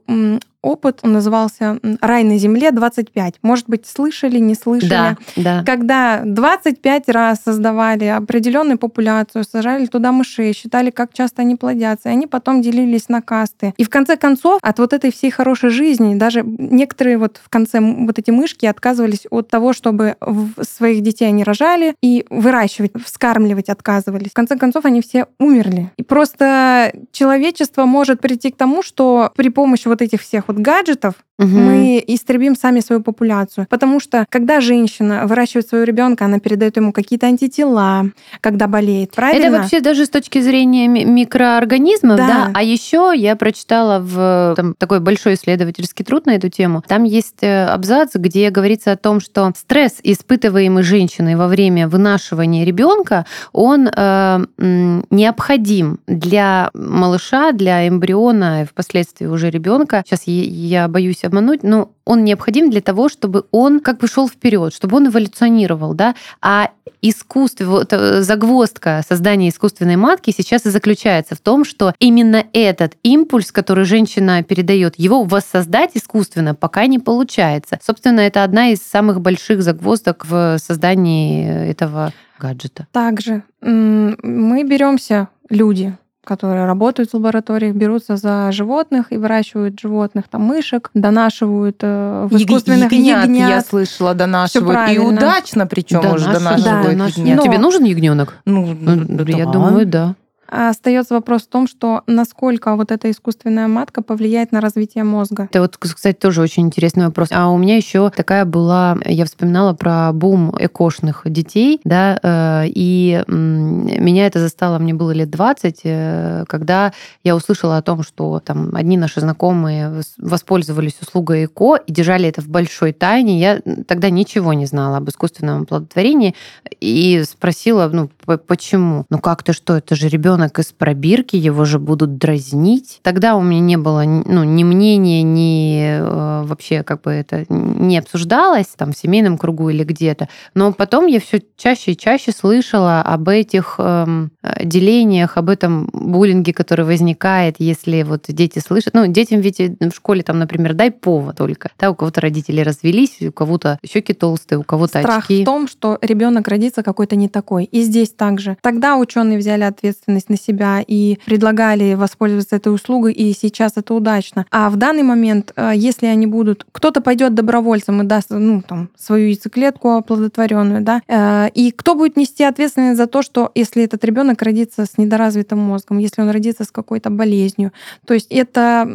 опыт, 0.63 1.01
он 1.03 1.13
назывался 1.13 1.79
«Рай 2.01 2.25
на 2.25 2.39
земле 2.39 2.69
25». 2.69 3.35
Может 3.43 3.69
быть, 3.69 3.87
слышали, 3.87 4.39
не 4.39 4.55
слышали. 4.55 4.91
Да, 4.91 5.17
да. 5.37 5.65
Когда 5.65 6.23
25 6.25 7.09
раз 7.09 7.41
создавали 7.45 8.05
определенную 8.05 8.79
популяцию, 8.79 9.45
сажали 9.45 9.87
туда 9.87 10.13
мышей, 10.13 10.53
считали, 10.53 10.91
как 10.91 11.13
часто 11.13 11.43
они 11.43 11.57
плодятся, 11.57 12.11
и 12.11 12.13
они 12.13 12.27
потом 12.27 12.61
делились 12.61 13.09
на 13.09 13.23
касты. 13.23 13.73
И 13.77 13.85
в 13.85 13.91
конце 13.91 14.17
концов 14.17 14.59
от 14.63 14.79
вот 14.79 14.93
этой 14.93 15.11
всей 15.11 15.31
хорошей 15.31 15.71
жизни 15.71 16.15
даже 16.15 16.43
некоторые 16.43 17.17
вот 17.17 17.41
в 17.43 17.49
конце 17.49 17.81
вот 17.81 18.19
эти 18.19 18.31
мышки 18.31 18.67
отказывались 18.67 19.27
от 19.31 19.49
того, 19.49 19.73
чтобы 19.73 20.17
своих 20.61 21.03
детей 21.03 21.27
они 21.27 21.45
рожали 21.45 21.95
и 22.03 22.27
выращивать, 22.29 22.93
вскармливать 23.05 23.69
отказывались. 23.71 24.31
В 24.31 24.35
конце 24.35 24.57
концов 24.57 24.85
они 24.85 25.01
все 25.01 25.27
умерли. 25.39 25.91
И 25.97 26.03
просто 26.11 26.93
человечество 27.13 27.85
может 27.85 28.21
прийти 28.21 28.51
к 28.51 28.57
тому, 28.57 28.83
что 28.83 29.31
при 29.37 29.49
помощи 29.49 29.87
вот 29.87 30.03
этих 30.03 30.21
всех 30.21 30.49
вот 30.49 30.57
гаджетов 30.57 31.15
угу. 31.39 31.49
мы 31.49 32.05
истребим 32.05 32.57
сами 32.57 32.81
свою 32.81 33.01
популяцию. 33.01 33.67
Потому 33.71 34.01
что 34.01 34.27
когда 34.29 34.61
женщина 34.61 35.27
выращивает 35.27 35.69
своего 35.69 35.85
ребенка, 35.85 36.25
она 36.25 36.41
передает 36.41 36.77
ему 36.77 36.93
какие-то 36.93 37.27
антитела, 37.27 38.11
когда 38.41 38.67
болеет. 38.67 39.13
Правильно? 39.13 39.47
Это 39.47 39.57
вообще 39.59 39.81
даже 39.81 40.05
с 40.05 40.11
точки 40.11 40.41
зрения 40.41 40.89
микроорганизмов, 40.89 42.17
да. 42.17 42.27
да? 42.27 42.51
А 42.55 42.63
еще 42.63 43.13
я 43.15 43.37
прочитала 43.37 44.01
в 44.01 44.55
там, 44.57 44.75
такой 44.75 44.99
большой 44.99 45.35
исследовательский 45.35 46.05
труд 46.05 46.27
на 46.27 46.35
эту 46.35 46.49
тему. 46.49 46.83
Там 46.89 47.05
есть 47.05 47.43
э, 47.43 47.67
абзац, 47.67 48.11
где 48.15 48.51
говорится 48.51 48.91
о 48.91 48.97
том, 48.97 49.21
что 49.21 49.53
стресс, 49.57 50.01
испытываемый 50.03 50.83
женщиной 50.83 51.37
во 51.37 51.47
время 51.47 51.87
вынашивания 51.87 52.65
ребенка, 52.65 53.27
он 53.53 53.89
э, 53.89 54.47
необходим 54.59 56.00
для 56.07 56.71
малыша, 56.75 57.53
для 57.53 57.89
эмбриона 57.89 58.63
и 58.63 58.65
впоследствии 58.65 59.27
уже 59.27 59.51
ребенка. 59.51 60.03
Сейчас 60.07 60.23
я 60.27 60.89
боюсь 60.89 61.25
обмануть, 61.25 61.63
но 61.63 61.91
он 62.05 62.25
необходим 62.25 62.71
для 62.71 62.81
того, 62.81 63.09
чтобы 63.09 63.45
он 63.51 63.81
как 63.81 63.99
бы 63.99 64.09
шел 64.09 64.29
вперед, 64.29 64.75
чтобы 64.75 64.97
он 64.97 65.09
эволюционировал, 65.09 65.95
да. 65.95 66.15
А 66.41 66.71
искусство, 67.03 67.65
вот, 67.65 67.93
э, 67.93 68.23
загвоздка 68.23 69.03
создания 69.09 69.49
искусственной 69.49 69.97
матки 69.97 70.33
сейчас 70.37 70.67
и 70.67 70.71
заключается 70.71 71.35
в 71.35 71.41
том, 71.41 71.65
что 71.65 71.95
именно 71.99 72.45
этот 72.53 72.95
импульс, 73.03 73.53
который 73.53 73.85
женщина 73.85 74.43
передает, 74.43 74.99
его 74.99 75.25
воссоздать 75.25 75.93
искусственно 75.95 76.55
пока 76.55 76.87
не 76.87 76.99
получается. 76.99 77.79
Собственно, 77.83 78.21
это 78.21 78.45
одна 78.45 78.71
из 78.71 78.83
самых 78.83 79.21
больших 79.21 79.63
загвоздок 79.63 80.27
в 80.27 80.59
создании 80.59 81.71
этого 81.71 82.13
гаджета. 82.39 82.87
Также 82.93 83.43
мы 83.61 84.65
беремся 84.65 85.29
люди, 85.51 85.97
которые 86.25 86.67
работают 86.67 87.11
в 87.11 87.15
лабораториях, 87.15 87.75
берутся 87.75 88.17
за 88.17 88.53
животных 88.53 89.07
и 89.11 89.17
выращивают 89.17 89.81
животных, 89.81 90.29
там 90.29 90.43
мышек, 90.43 90.91
донашивают 90.95 91.79
э, 91.83 92.29
в 92.31 92.37
искусственных 92.37 92.93
ягнят, 92.93 93.25
ягнят. 93.25 93.51
Я 93.51 93.61
слышала, 93.63 94.15
донашивают. 94.15 94.91
И 94.93 94.99
удачно 94.99 95.67
причем 95.67 96.01
уже 96.13 96.33
донашивают 96.33 96.99
да, 96.99 97.07
ягнят. 97.07 97.37
Но... 97.37 97.43
Тебе 97.43 97.59
нужен 97.59 97.85
ягненок? 97.85 98.37
Ну, 98.45 98.77
ну 98.81 99.25
я 99.27 99.47
да. 99.47 99.53
думаю, 99.53 99.87
да. 99.87 100.15
Остается 100.51 101.15
вопрос 101.15 101.43
в 101.43 101.47
том, 101.47 101.69
что 101.69 102.03
насколько 102.09 102.75
вот 102.75 102.91
эта 102.91 103.09
искусственная 103.11 103.69
матка 103.69 104.03
повлияет 104.03 104.51
на 104.51 104.61
развитие 104.61 105.05
мозга. 105.05 105.45
Это 105.45 105.61
вот, 105.61 105.77
кстати, 105.77 106.17
тоже 106.17 106.43
очень 106.43 106.65
интересный 106.65 107.07
вопрос. 107.07 107.29
А 107.31 107.51
у 107.51 107.57
меня 107.57 107.77
еще 107.77 108.11
такая 108.11 108.45
была, 108.45 108.99
я 109.05 109.25
вспоминала 109.27 109.75
про 109.75 110.13
бум 110.13 110.53
экошных 110.59 111.23
детей, 111.25 111.81
да, 111.85 112.19
э, 112.21 112.65
и 112.67 113.23
меня 113.29 114.27
это 114.27 114.41
застало, 114.41 114.79
мне 114.79 114.93
было 114.93 115.13
лет 115.13 115.31
20, 115.31 115.81
э, 115.85 116.45
когда 116.49 116.93
я 117.23 117.37
услышала 117.37 117.77
о 117.77 117.83
том, 117.83 118.03
что 118.03 118.41
там 118.41 118.75
одни 118.75 118.97
наши 118.97 119.21
знакомые 119.21 120.03
воспользовались 120.19 120.99
услугой 121.01 121.45
ЭКО 121.45 121.77
и 121.77 121.93
держали 121.93 122.29
это 122.29 122.43
в 122.43 122.49
большой 122.49 122.93
тайне. 122.93 123.39
Я 123.39 123.61
тогда 123.87 124.11
ничего 124.11 124.53
не 124.53 124.67
знала 124.67 124.97
об 124.97 125.09
искусственном 125.09 125.63
оплодотворении 125.63 126.35
и 126.81 127.23
спросила, 127.25 127.89
ну, 127.93 128.11
почему? 128.47 129.07
Ну 129.11 129.19
как-то 129.21 129.53
что, 129.53 129.77
это 129.77 129.95
же 129.95 130.09
ребенок 130.09 130.40
ребенок 130.41 130.59
из 130.59 130.73
пробирки, 130.73 131.37
его 131.37 131.65
же 131.65 131.79
будут 131.79 132.17
дразнить. 132.17 133.01
Тогда 133.03 133.37
у 133.37 133.43
меня 133.43 133.61
не 133.61 133.77
было 133.77 134.03
ну, 134.05 134.45
ни 134.45 134.65
мнения, 134.65 135.23
ни 135.23 135.83
э, 135.83 136.45
вообще 136.45 136.83
как 136.83 137.03
бы 137.03 137.11
это 137.11 137.45
не 137.49 137.99
обсуждалось 137.99 138.69
там 138.77 138.93
в 138.93 138.97
семейном 138.97 139.37
кругу 139.37 139.69
или 139.69 139.85
где-то. 139.85 140.29
Но 140.55 140.73
потом 140.73 141.07
я 141.07 141.21
все 141.21 141.43
чаще 141.57 141.93
и 141.93 141.97
чаще 141.97 142.33
слышала 142.33 143.03
об 143.03 143.29
этих 143.29 143.77
эм, 143.79 144.31
делениях, 144.63 145.37
об 145.37 145.51
этом 145.51 145.91
буллинге, 145.93 146.55
который 146.55 146.85
возникает, 146.85 147.57
если 147.59 148.03
вот 148.03 148.25
дети 148.29 148.61
слышат. 148.61 148.95
Ну, 148.95 149.07
детям 149.07 149.41
ведь 149.41 149.59
в 149.59 149.91
школе 149.93 150.23
там, 150.23 150.39
например, 150.39 150.75
дай 150.75 150.91
повод 150.91 151.37
только. 151.37 151.71
Да, 151.79 151.91
у 151.91 151.95
кого-то 151.95 152.21
родители 152.21 152.63
развелись, 152.63 153.21
у 153.21 153.33
кого-то 153.33 153.79
щеки 153.87 154.15
толстые, 154.15 154.59
у 154.59 154.63
кого-то 154.63 155.01
Страх 155.01 155.25
очки. 155.25 155.43
в 155.43 155.45
том, 155.45 155.69
что 155.69 155.99
ребенок 156.01 156.49
родится 156.49 156.83
какой-то 156.83 157.17
не 157.17 157.29
такой. 157.29 157.65
И 157.65 157.83
здесь 157.83 158.11
также. 158.11 158.57
Тогда 158.63 158.97
ученые 158.97 159.39
взяли 159.39 159.65
ответственность 159.65 160.30
на 160.31 160.37
себя 160.37 160.83
и 160.87 161.19
предлагали 161.27 161.95
воспользоваться 161.95 162.57
этой 162.57 162.73
услугой, 162.73 163.13
и 163.13 163.35
сейчас 163.35 163.73
это 163.77 163.95
удачно. 163.95 164.47
А 164.51 164.71
в 164.71 164.77
данный 164.77 165.03
момент, 165.03 165.53
э, 165.57 165.73
если 165.75 166.07
они 166.07 166.27
будут, 166.27 166.67
кто-то 166.73 167.01
пойдет 167.01 167.35
добровольцем 167.35 168.01
и 168.03 168.05
даст, 168.05 168.31
ну, 168.31 168.63
там, 168.63 168.89
свою 168.99 169.27
яйцеклетку 169.27 169.91
оплодотворенную, 169.91 170.83
да, 170.83 171.03
э, 171.09 171.51
и 171.55 171.73
кто 171.73 171.95
будет 171.95 172.17
нести 172.17 172.45
ответственность 172.45 172.97
за 172.97 173.07
то, 173.07 173.23
что 173.23 173.51
если 173.55 173.83
этот 173.83 174.05
ребенок 174.05 174.41
родится 174.43 174.87
с 174.87 174.97
недоразвитым 174.97 175.59
мозгом, 175.59 175.99
если 175.99 176.23
он 176.23 176.31
родится 176.31 176.65
с 176.65 176.71
какой-то 176.71 177.11
болезнью, 177.11 177.73
то 178.07 178.15
есть 178.15 178.29
это 178.31 178.89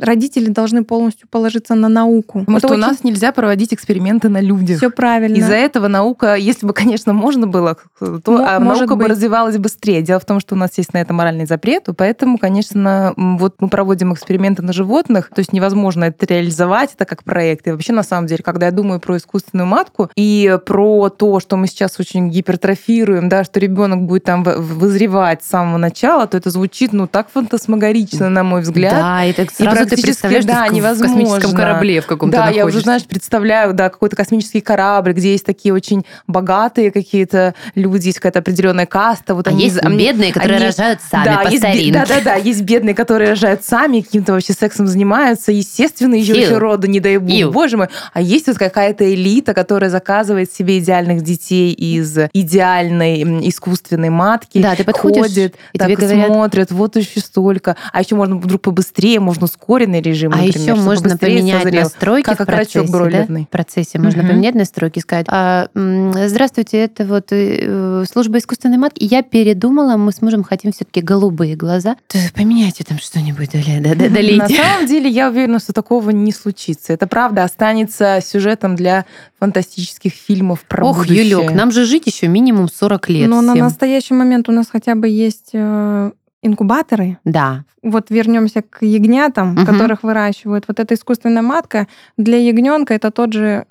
родители 0.00 0.48
должны 0.50 0.84
полностью 0.84 1.28
положиться 1.28 1.74
на 1.74 1.88
науку. 1.88 2.40
Потому 2.40 2.58
что 2.58 2.68
очень... 2.68 2.76
у 2.76 2.86
нас 2.86 3.04
нельзя 3.04 3.32
проводить 3.32 3.72
эксперименты 3.72 4.28
на 4.28 4.40
людях. 4.40 4.78
Все 4.78 4.90
правильно. 4.90 5.36
Из-за 5.36 5.54
этого 5.54 5.88
наука, 5.88 6.34
если 6.34 6.66
бы, 6.66 6.72
конечно, 6.72 7.12
можно 7.12 7.46
было, 7.46 7.76
то 7.98 8.44
а 8.44 8.58
наука 8.58 8.94
быть. 8.94 9.06
бы 9.06 9.08
развивалась 9.08 9.56
быстрее. 9.58 10.02
Дело 10.02 10.20
в 10.20 10.24
том, 10.24 10.40
что 10.40 10.54
нас 10.58 10.76
есть 10.76 10.92
на 10.92 10.98
это 10.98 11.12
моральный 11.12 11.46
запрет, 11.46 11.86
поэтому, 11.96 12.38
конечно, 12.38 13.14
вот 13.16 13.56
мы 13.60 13.68
проводим 13.68 14.12
эксперименты 14.12 14.62
на 14.62 14.72
животных, 14.72 15.30
то 15.34 15.40
есть 15.40 15.52
невозможно 15.52 16.04
это 16.04 16.26
реализовать, 16.26 16.94
это 16.94 17.04
как 17.04 17.24
проект. 17.24 17.66
И 17.66 17.70
вообще, 17.70 17.92
на 17.92 18.02
самом 18.02 18.26
деле, 18.26 18.42
когда 18.42 18.66
я 18.66 18.72
думаю 18.72 19.00
про 19.00 19.16
искусственную 19.16 19.66
матку 19.66 20.10
и 20.16 20.58
про 20.66 21.08
то, 21.08 21.40
что 21.40 21.56
мы 21.56 21.66
сейчас 21.66 21.98
очень 22.00 22.30
гипертрофируем, 22.30 23.28
да, 23.28 23.44
что 23.44 23.60
ребенок 23.60 24.02
будет 24.02 24.24
там 24.24 24.42
вызревать 24.42 25.42
с 25.42 25.48
самого 25.48 25.78
начала, 25.78 26.26
то 26.26 26.36
это 26.36 26.50
звучит, 26.50 26.92
ну, 26.92 27.06
так 27.06 27.28
фантасмагорично, 27.32 28.28
на 28.28 28.42
мой 28.42 28.62
взгляд. 28.62 28.92
Да, 28.92 29.24
и 29.24 29.32
так 29.32 29.50
сразу 29.50 29.84
и 29.84 29.86
ты 29.86 30.02
представляешь, 30.02 30.44
да, 30.44 30.66
что 30.66 30.74
невозможно. 30.74 31.14
в 31.14 31.18
космическом 31.18 31.56
корабле 31.56 32.00
в 32.00 32.06
каком-то 32.06 32.36
Да, 32.36 32.38
находишься. 32.46 32.60
я 32.60 32.66
уже, 32.66 32.80
знаешь, 32.80 33.04
представляю, 33.04 33.74
да, 33.74 33.88
какой-то 33.88 34.16
космический 34.16 34.60
корабль, 34.60 35.12
где 35.12 35.32
есть 35.32 35.46
такие 35.46 35.72
очень 35.74 36.04
богатые 36.26 36.90
какие-то 36.90 37.54
люди, 37.74 38.06
есть 38.06 38.18
какая-то 38.18 38.40
определенная 38.40 38.86
каста. 38.86 39.34
Вот 39.34 39.46
а 39.46 39.50
они, 39.50 39.64
есть 39.64 39.82
бедные, 39.82 40.32
которые 40.32 40.47
они, 40.54 40.64
рожают 40.64 41.00
сами 41.08 41.24
да, 41.24 41.38
по 41.38 41.48
есть, 41.48 41.58
старинке. 41.58 41.92
Да-да-да, 41.92 42.34
есть 42.34 42.62
бедные, 42.62 42.94
которые 42.94 43.30
рожают 43.30 43.64
сами, 43.64 44.00
каким-то 44.00 44.32
вообще 44.32 44.52
сексом 44.52 44.86
занимаются, 44.86 45.52
естественно, 45.52 46.14
еще, 46.14 46.38
еще 46.38 46.58
рода, 46.58 46.88
не 46.88 47.00
дай 47.00 47.18
бог, 47.18 47.30
Ил. 47.30 47.50
боже 47.52 47.76
мой. 47.76 47.88
А 48.12 48.20
есть 48.20 48.46
вот 48.46 48.58
какая-то 48.58 49.12
элита, 49.12 49.54
которая 49.54 49.90
заказывает 49.90 50.52
себе 50.52 50.78
идеальных 50.78 51.22
детей 51.22 51.72
из 51.72 52.16
идеальной 52.32 53.48
искусственной 53.48 54.10
матки. 54.10 54.60
Да, 54.60 54.74
ты 54.74 54.84
подходишь, 54.84 55.22
ходит, 55.22 55.56
и 55.72 55.78
так 55.78 55.88
тебе 55.88 55.96
говорят... 55.96 56.26
смотрят, 56.26 56.70
вот 56.70 56.96
еще 56.96 57.20
столько. 57.20 57.76
А 57.92 58.00
еще 58.00 58.14
можно 58.14 58.36
вдруг 58.36 58.62
побыстрее, 58.62 59.20
можно 59.20 59.44
ускоренный 59.44 60.00
режим, 60.00 60.32
а 60.32 60.36
например, 60.36 60.56
еще 60.56 60.74
можно 60.74 61.16
поменять 61.16 61.62
созрел, 61.62 61.82
настройки 61.82 62.26
как 62.26 62.40
в 62.40 62.46
процессе, 62.46 62.86
да? 63.10 63.26
в 63.26 63.44
процессе 63.46 63.98
можно 63.98 64.22
угу. 64.22 64.30
поменять 64.30 64.54
настройки, 64.54 65.00
сказать, 65.00 65.26
а, 65.28 65.68
здравствуйте, 65.74 66.78
это 66.78 67.04
вот 67.04 67.26
э, 67.30 68.04
служба 68.10 68.38
искусственной 68.38 68.78
матки. 68.78 69.04
Я 69.04 69.22
передумала, 69.22 69.96
мы 69.96 70.12
с 70.12 70.20
мужем 70.28 70.44
хотим 70.44 70.72
все-таки 70.72 71.00
голубые 71.00 71.56
глаза. 71.56 71.96
Поменяйте 72.34 72.84
там 72.84 72.98
что-нибудь, 72.98 73.50
долейте. 73.52 74.36
На 74.36 74.48
самом 74.48 74.86
деле, 74.86 75.08
я 75.08 75.28
уверена, 75.30 75.58
что 75.58 75.72
такого 75.72 76.10
не 76.10 76.32
случится. 76.32 76.92
Это 76.92 77.06
правда 77.06 77.44
останется 77.44 78.20
сюжетом 78.22 78.76
для 78.76 79.06
фантастических 79.40 80.12
фильмов 80.12 80.64
про 80.68 80.84
Ох, 80.84 80.98
будущее. 80.98 81.30
Юлек, 81.30 81.52
нам 81.52 81.72
же 81.72 81.86
жить 81.86 82.06
еще 82.06 82.28
минимум 82.28 82.68
40 82.68 83.08
лет. 83.08 83.28
Но 83.28 83.38
всем. 83.40 83.46
на 83.46 83.54
настоящий 83.54 84.12
момент 84.12 84.50
у 84.50 84.52
нас 84.52 84.66
хотя 84.70 84.94
бы 84.94 85.08
есть 85.08 85.50
э, 85.54 86.12
инкубаторы. 86.42 87.18
Да. 87.24 87.64
Вот 87.82 88.10
вернемся 88.10 88.62
к 88.62 88.84
ягнятам, 88.84 89.54
угу. 89.54 89.66
которых 89.66 90.02
выращивают. 90.02 90.64
Вот 90.68 90.78
эта 90.78 90.94
искусственная 90.94 91.42
матка 91.42 91.88
для 92.16 92.38
ягненка 92.38 92.94
это 92.94 93.10
тот 93.10 93.32
же, 93.32 93.66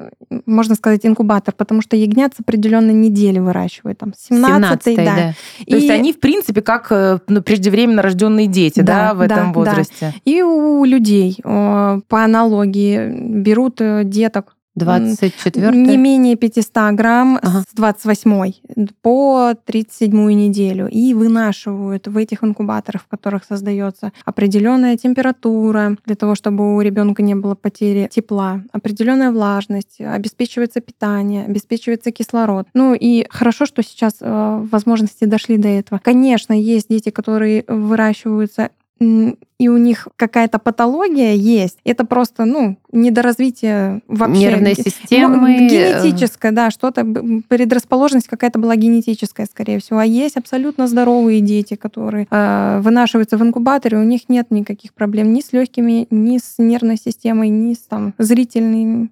можно 0.46 0.76
сказать, 0.76 1.06
инкубатор, 1.06 1.54
потому 1.56 1.82
что 1.82 1.96
ягнят 1.96 2.34
с 2.36 2.40
определенной 2.40 2.94
недели 2.94 3.40
выращивают, 3.40 4.00
там 4.00 4.14
17 4.18 4.96
да. 4.96 5.04
да. 5.04 5.16
То 5.16 5.34
и... 5.66 5.74
есть 5.76 5.90
они, 5.90 6.14
в 6.14 6.20
принципе, 6.20 6.62
как 6.62 6.88
э, 6.92 7.20
ну, 7.28 7.42
преждевременно 7.42 8.02
рожденные 8.02 8.48
дети, 8.48 8.82
да, 8.82 9.10
да 9.10 9.14
в 9.14 9.22
этом 9.22 9.54
да, 9.54 9.54
возрасте. 9.54 9.96
Да. 10.02 10.14
И 10.26 10.42
у 10.42 10.84
людей 10.84 11.38
по 11.44 12.02
аналогии 12.12 13.10
берут 13.10 13.80
э, 13.82 14.04
деток 14.04 14.57
24 14.77 15.72
Не 15.72 15.98
менее 15.98 16.36
500 16.36 16.93
грамм 16.93 17.39
ага. 17.41 17.63
с 17.69 17.74
28 17.74 18.53
по 19.01 19.53
37 19.65 20.31
неделю. 20.34 20.88
И 20.88 21.13
вынашивают 21.13 22.07
в 22.07 22.17
этих 22.17 22.43
инкубаторах, 22.43 23.03
в 23.03 23.07
которых 23.07 23.43
создается 23.43 24.12
определенная 24.25 24.98
температура, 24.98 25.98
для 26.05 26.15
того, 26.15 26.36
чтобы 26.36 26.75
у 26.75 26.81
ребенка 26.81 27.24
не 27.24 27.36
было 27.36 27.55
потери 27.55 28.07
тепла, 28.12 28.62
определенная 28.72 29.31
влажность, 29.31 30.00
обеспечивается 30.00 30.79
питание, 30.79 31.46
обеспечивается 31.46 32.12
кислород. 32.12 32.67
Ну 32.74 32.93
и 32.93 33.25
хорошо, 33.29 33.65
что 33.65 33.81
сейчас 33.81 34.17
э, 34.22 34.65
возможности 34.72 35.25
дошли 35.25 35.57
до 35.57 35.67
этого. 35.67 36.00
Конечно, 36.03 36.53
есть 36.53 36.89
дети, 36.89 37.10
которые 37.10 37.63
выращиваются 37.67 38.69
и 39.00 39.70
у 39.70 39.77
них 39.77 40.08
какая-то 40.16 40.60
патология 40.60 41.34
есть, 41.34 41.80
это 41.84 42.06
просто, 42.06 42.46
ну, 42.46 42.77
недоразвитие 42.92 44.01
вообще. 44.08 44.39
Нервной 44.39 44.75
системы. 44.75 45.38
Ну, 45.38 45.68
генетическое, 45.68 46.51
да, 46.51 46.70
что-то, 46.72 47.06
предрасположенность 47.48 48.27
какая-то 48.27 48.60
была 48.60 48.75
генетическая, 48.75 49.46
скорее 49.46 49.80
всего. 49.80 50.00
А 50.00 50.06
есть 50.06 50.38
абсолютно 50.38 50.88
здоровые 50.88 51.42
дети, 51.42 51.75
которые 51.75 52.27
э, 52.30 52.80
вынашиваются 52.82 53.38
в 53.38 53.44
инкубаторе, 53.44 53.98
у 53.98 54.04
них 54.04 54.30
нет 54.30 54.51
никаких 54.51 54.94
проблем 54.94 55.34
ни 55.34 55.42
с 55.42 55.54
легкими, 55.54 56.08
ни 56.10 56.38
с 56.38 56.56
нервной 56.58 56.98
системой, 56.98 57.50
ни 57.50 57.74
с 57.74 57.80
там, 57.80 58.13
зрительными 58.18 59.10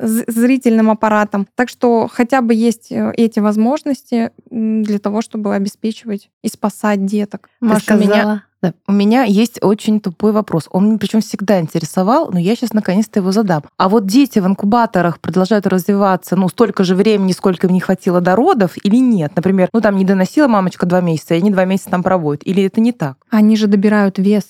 зрительным 0.00 0.90
аппаратом. 0.90 1.46
Так 1.54 1.68
что 1.68 2.08
хотя 2.12 2.40
бы 2.40 2.54
есть 2.54 2.90
э, 2.90 3.12
эти 3.16 3.38
возможности 3.38 4.32
для 4.50 4.98
того, 4.98 5.22
чтобы 5.22 5.54
обеспечивать 5.54 6.30
и 6.42 6.48
спасать 6.48 7.04
деток. 7.04 7.48
Ты 7.60 7.66
Маша, 7.66 7.82
сказала, 7.82 8.04
меня 8.04 8.44
да. 8.64 8.74
У 8.86 8.92
меня 8.92 9.24
есть 9.24 9.58
очень 9.62 10.00
тупой 10.00 10.32
вопрос. 10.32 10.68
Он 10.70 10.86
меня 10.86 10.98
причем 10.98 11.20
всегда 11.20 11.60
интересовал, 11.60 12.30
но 12.30 12.38
я 12.38 12.56
сейчас 12.56 12.72
наконец-то 12.72 13.20
его 13.20 13.32
задам. 13.32 13.62
А 13.76 13.88
вот 13.88 14.06
дети 14.06 14.38
в 14.38 14.46
инкубаторах 14.46 15.20
продолжают 15.20 15.66
развиваться, 15.66 16.36
ну, 16.36 16.48
столько 16.48 16.84
же 16.84 16.94
времени, 16.94 17.32
сколько 17.32 17.66
им 17.66 17.74
не 17.74 17.80
хватило 17.80 18.20
до 18.20 18.36
родов, 18.36 18.72
или 18.82 18.96
нет? 18.96 19.32
Например, 19.36 19.68
ну, 19.72 19.80
там 19.80 19.96
не 19.96 20.04
доносила 20.04 20.48
мамочка 20.48 20.86
два 20.86 21.00
месяца, 21.00 21.34
и 21.34 21.38
они 21.38 21.50
два 21.50 21.64
месяца 21.64 21.90
там 21.90 22.02
проводят. 22.02 22.46
Или 22.46 22.64
это 22.64 22.80
не 22.80 22.92
так? 22.92 23.16
Они 23.30 23.56
же 23.56 23.66
добирают 23.66 24.18
вес. 24.18 24.44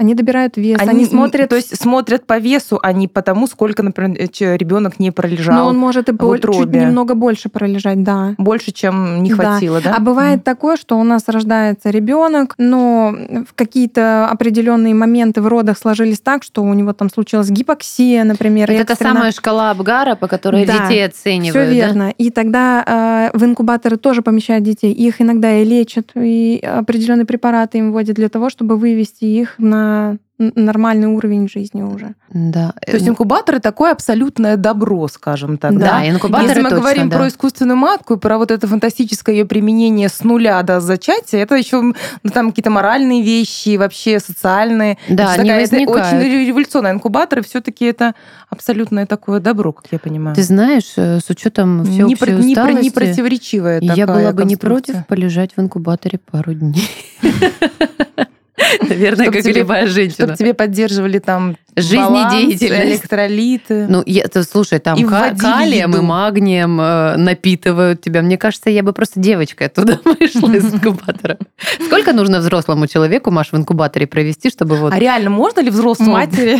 Они 0.00 0.14
добирают 0.14 0.56
вес, 0.56 0.80
они, 0.80 0.90
они 0.90 1.04
смотрят... 1.04 1.50
То 1.50 1.56
есть 1.56 1.76
смотрят 1.78 2.24
по 2.24 2.38
весу, 2.38 2.80
а 2.82 2.94
не 2.94 3.06
по 3.06 3.20
тому, 3.20 3.46
сколько, 3.46 3.82
например, 3.82 4.16
ребенок 4.16 4.98
не 4.98 5.10
пролежал 5.10 5.56
Но 5.56 5.66
он 5.66 5.76
может 5.76 6.08
и 6.08 6.12
боль, 6.12 6.40
чуть 6.40 6.72
немного 6.72 7.14
больше 7.14 7.50
пролежать, 7.50 8.02
да. 8.02 8.34
Больше, 8.38 8.72
чем 8.72 9.22
не 9.22 9.28
хватило, 9.28 9.82
да? 9.82 9.90
да? 9.90 9.96
А 9.98 10.00
бывает 10.00 10.40
mm. 10.40 10.44
такое, 10.44 10.78
что 10.78 10.98
у 10.98 11.04
нас 11.04 11.24
рождается 11.26 11.90
ребенок, 11.90 12.54
но 12.56 13.14
в 13.46 13.52
какие-то 13.54 14.26
определенные 14.30 14.94
моменты 14.94 15.42
в 15.42 15.46
родах 15.46 15.76
сложились 15.76 16.20
так, 16.20 16.44
что 16.44 16.62
у 16.62 16.72
него 16.72 16.94
там 16.94 17.10
случилась 17.10 17.50
гипоксия, 17.50 18.24
например. 18.24 18.70
Это 18.70 18.96
та 18.96 19.04
самая 19.04 19.32
шкала 19.32 19.70
Абгара, 19.70 20.14
по 20.14 20.28
которой 20.28 20.64
да, 20.64 20.88
детей 20.88 21.04
оценивают. 21.04 21.50
Все 21.50 21.74
верно. 21.74 22.06
Да? 22.06 22.14
И 22.16 22.30
тогда 22.30 23.30
э, 23.34 23.36
в 23.36 23.44
инкубаторы 23.44 23.98
тоже 23.98 24.22
помещают 24.22 24.64
детей. 24.64 24.94
Их 24.94 25.20
иногда 25.20 25.58
и 25.58 25.64
лечат, 25.64 26.12
и 26.14 26.58
определенные 26.64 27.26
препараты 27.26 27.76
им 27.76 27.92
вводят 27.92 28.16
для 28.16 28.30
того, 28.30 28.48
чтобы 28.48 28.78
вывести 28.78 29.26
их 29.26 29.56
на 29.58 29.89
нормальный 30.40 31.06
уровень 31.06 31.48
жизни 31.48 31.82
уже. 31.82 32.14
Да. 32.32 32.72
То 32.86 32.92
есть 32.92 33.06
инкубаторы 33.06 33.60
такое 33.60 33.92
абсолютное 33.92 34.56
добро, 34.56 35.06
скажем 35.08 35.58
так. 35.58 35.76
Да, 35.76 35.98
да? 36.00 36.08
инкубаторы 36.08 36.48
Если 36.48 36.62
мы 36.62 36.70
точно, 36.70 36.80
говорим 36.80 37.08
да. 37.10 37.18
про 37.18 37.28
искусственную 37.28 37.76
матку 37.76 38.14
и 38.14 38.18
про 38.18 38.38
вот 38.38 38.50
это 38.50 38.66
фантастическое 38.66 39.34
ее 39.34 39.44
применение 39.44 40.08
с 40.08 40.24
нуля 40.24 40.62
до 40.62 40.80
зачатия, 40.80 41.40
это 41.42 41.56
еще 41.56 41.82
ну, 41.82 41.94
там 42.32 42.48
какие-то 42.50 42.70
моральные 42.70 43.22
вещи, 43.22 43.76
вообще 43.76 44.18
социальные. 44.18 44.96
Да, 45.08 45.34
это, 45.34 45.42
такая, 45.42 45.64
это 45.64 45.76
очень 45.76 46.46
революционная. 46.46 46.92
Инкубаторы 46.92 47.42
все-таки 47.42 47.84
это 47.84 48.14
абсолютное 48.48 49.06
такое 49.06 49.40
добро, 49.40 49.72
как 49.72 49.86
я 49.90 49.98
понимаю. 49.98 50.34
Ты 50.34 50.42
знаешь, 50.42 50.94
э, 50.96 51.20
с 51.20 51.28
учетом 51.28 51.84
всеобщей 51.84 52.04
не, 52.04 52.16
про, 52.16 52.30
не, 52.30 52.54
про, 52.54 52.72
не 52.72 52.90
противоречивая 52.90 53.80
Я 53.80 54.06
была 54.06 54.32
бы 54.32 54.44
не 54.44 54.56
против 54.56 55.06
полежать 55.06 55.52
в 55.56 55.60
инкубаторе 55.60 56.18
пару 56.18 56.54
дней. 56.54 56.88
Наверное, 58.88 59.30
как 59.30 59.44
и 59.44 59.52
любая 59.52 59.86
женщина. 59.86 60.26
Чтобы 60.26 60.36
тебе 60.36 60.54
поддерживали 60.54 61.18
там 61.18 61.56
жизнедеятельность, 61.76 63.02
электролиты. 63.02 63.86
Ну, 63.88 64.02
я, 64.06 64.24
ты, 64.24 64.42
слушай, 64.42 64.78
там 64.78 64.98
и 64.98 65.04
калием 65.04 65.90
еду. 65.90 66.02
и 66.02 66.04
магнием 66.04 66.80
э, 66.80 67.16
напитывают 67.16 68.00
тебя. 68.00 68.22
Мне 68.22 68.36
кажется, 68.36 68.70
я 68.70 68.82
бы 68.82 68.92
просто 68.92 69.20
девочкой 69.20 69.68
оттуда 69.68 70.00
вышла 70.04 70.50
из 70.52 70.64
инкубатора. 70.74 71.38
Сколько 71.86 72.12
нужно 72.12 72.40
взрослому 72.40 72.86
человеку, 72.86 73.30
Маш, 73.30 73.52
в 73.52 73.56
инкубаторе 73.56 74.06
провести, 74.06 74.50
чтобы 74.50 74.76
вот... 74.76 74.92
А 74.92 74.98
реально 74.98 75.30
можно 75.30 75.60
ли 75.60 75.70
взрослому... 75.70 76.12
Матери? 76.12 76.58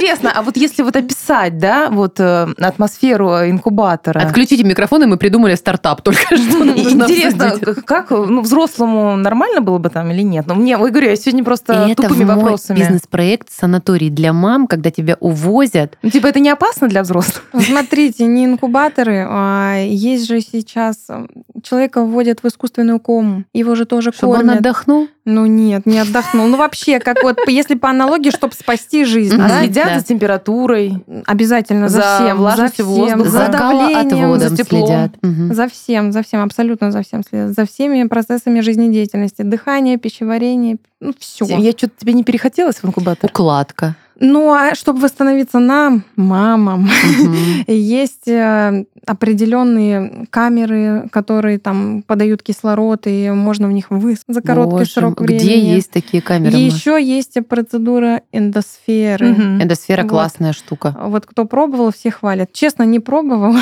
Интересно, 0.00 0.32
а 0.34 0.42
вот 0.42 0.56
если 0.56 0.82
вот 0.82 0.96
описать, 0.96 1.58
да, 1.58 1.90
вот 1.90 2.18
э, 2.20 2.48
атмосферу 2.58 3.28
инкубатора. 3.48 4.20
Отключите 4.20 4.64
микрофон, 4.64 5.02
и 5.02 5.06
мы 5.06 5.18
придумали 5.18 5.54
стартап 5.54 6.00
только 6.00 6.20
что. 6.36 6.64
Интересно, 6.64 7.52
как 7.84 8.10
ну, 8.10 8.40
взрослому 8.40 9.16
нормально 9.16 9.60
было 9.60 9.76
бы 9.76 9.90
там 9.90 10.10
или 10.10 10.22
нет? 10.22 10.46
Но 10.46 10.54
мне, 10.54 10.78
ой, 10.78 10.90
говорю, 10.90 11.10
я 11.10 11.16
сегодня 11.16 11.44
просто 11.44 11.94
тупыми 11.94 12.24
это 12.24 12.34
вопросами. 12.34 12.78
бизнес-проект 12.78 13.50
санаторий 13.52 14.08
для 14.08 14.32
мам, 14.32 14.66
когда 14.66 14.90
тебя 14.90 15.18
увозят. 15.20 15.98
Ну, 16.02 16.08
типа, 16.08 16.28
это 16.28 16.40
не 16.40 16.48
опасно 16.48 16.88
для 16.88 17.02
взрослых? 17.02 17.44
Смотрите, 17.60 18.24
не 18.24 18.46
инкубаторы, 18.46 19.26
а 19.28 19.82
есть 19.84 20.26
же 20.26 20.40
сейчас... 20.40 20.96
Э, 21.10 21.26
человека 21.62 22.02
вводят 22.02 22.42
в 22.42 22.46
искусственную 22.48 23.00
кому. 23.00 23.44
Его 23.52 23.74
же 23.74 23.84
тоже 23.84 24.12
Чтобы 24.12 24.36
кормят. 24.36 24.52
он 24.52 24.58
отдохнул? 24.58 25.08
Ну 25.30 25.46
нет, 25.46 25.86
не 25.86 25.98
отдохнул. 25.98 26.46
Ну 26.48 26.56
вообще, 26.56 26.98
как 26.98 27.22
вот, 27.22 27.38
если 27.46 27.74
по 27.74 27.88
аналогии, 27.90 28.30
чтобы 28.30 28.54
спасти 28.54 29.04
жизнь. 29.04 29.40
А 29.40 29.60
следят 29.60 29.86
да. 29.86 29.98
за 30.00 30.04
температурой? 30.04 31.04
Обязательно, 31.26 31.88
за, 31.88 32.00
за 32.00 32.16
всем. 32.16 32.38
влажностью 32.38 32.84
за 32.84 32.92
всем, 32.92 33.18
воздуха. 33.18 33.46
За 33.46 33.52
давлением. 33.52 34.38
За 34.38 34.56
теплом. 34.56 34.86
Следят. 34.86 35.12
Угу. 35.22 35.54
За 35.54 35.68
всем, 35.68 36.12
за 36.12 36.22
всем, 36.22 36.42
абсолютно 36.42 36.90
за 36.90 37.02
всем 37.02 37.22
следят. 37.22 37.52
За 37.52 37.64
всеми 37.64 38.06
процессами 38.08 38.60
жизнедеятельности. 38.60 39.42
Дыхание, 39.42 39.98
пищеварение, 39.98 40.78
ну 41.00 41.14
все. 41.18 41.46
Я 41.46 41.72
что-то 41.72 41.94
тебе 41.98 42.12
не 42.12 42.24
перехотелось 42.24 42.76
в 42.76 42.84
инкубатор? 42.84 43.30
Укладка. 43.30 43.96
Ну, 44.20 44.52
а 44.52 44.74
чтобы 44.74 45.00
восстановиться 45.00 45.58
нам, 45.58 46.04
мамам, 46.14 46.84
угу. 46.84 47.34
есть 47.66 48.28
э, 48.28 48.84
определенные 49.06 50.26
камеры, 50.28 51.08
которые 51.10 51.58
там 51.58 52.02
подают 52.02 52.42
кислород, 52.42 53.06
и 53.06 53.30
можно 53.30 53.66
в 53.66 53.72
них 53.72 53.86
вы 53.88 54.16
за 54.28 54.42
короткий 54.42 54.70
Боже, 54.70 54.90
срок 54.90 55.20
времени. 55.22 55.42
Где 55.42 55.74
есть 55.74 55.90
такие 55.90 56.22
камеры? 56.22 56.54
Еще 56.54 57.02
есть 57.02 57.38
процедура 57.48 58.20
эндосферы. 58.30 59.32
Угу. 59.32 59.42
Эндосфера 59.62 60.02
вот. 60.02 60.10
классная 60.10 60.52
штука. 60.52 60.94
Вот 61.00 61.24
кто 61.24 61.46
пробовал, 61.46 61.90
все 61.90 62.10
хвалят. 62.10 62.52
Честно, 62.52 62.82
не 62.82 63.00
пробовала. 63.00 63.60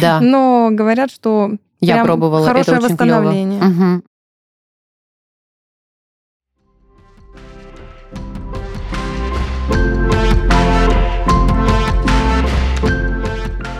Да. 0.00 0.20
Но 0.22 0.70
говорят, 0.72 1.10
что 1.10 1.52
я 1.80 2.02
пробовала, 2.02 2.46
хорошее 2.46 2.78
это 2.78 2.86
очень 2.86 2.94
восстановление. 2.94 3.62
Угу. 3.62 4.02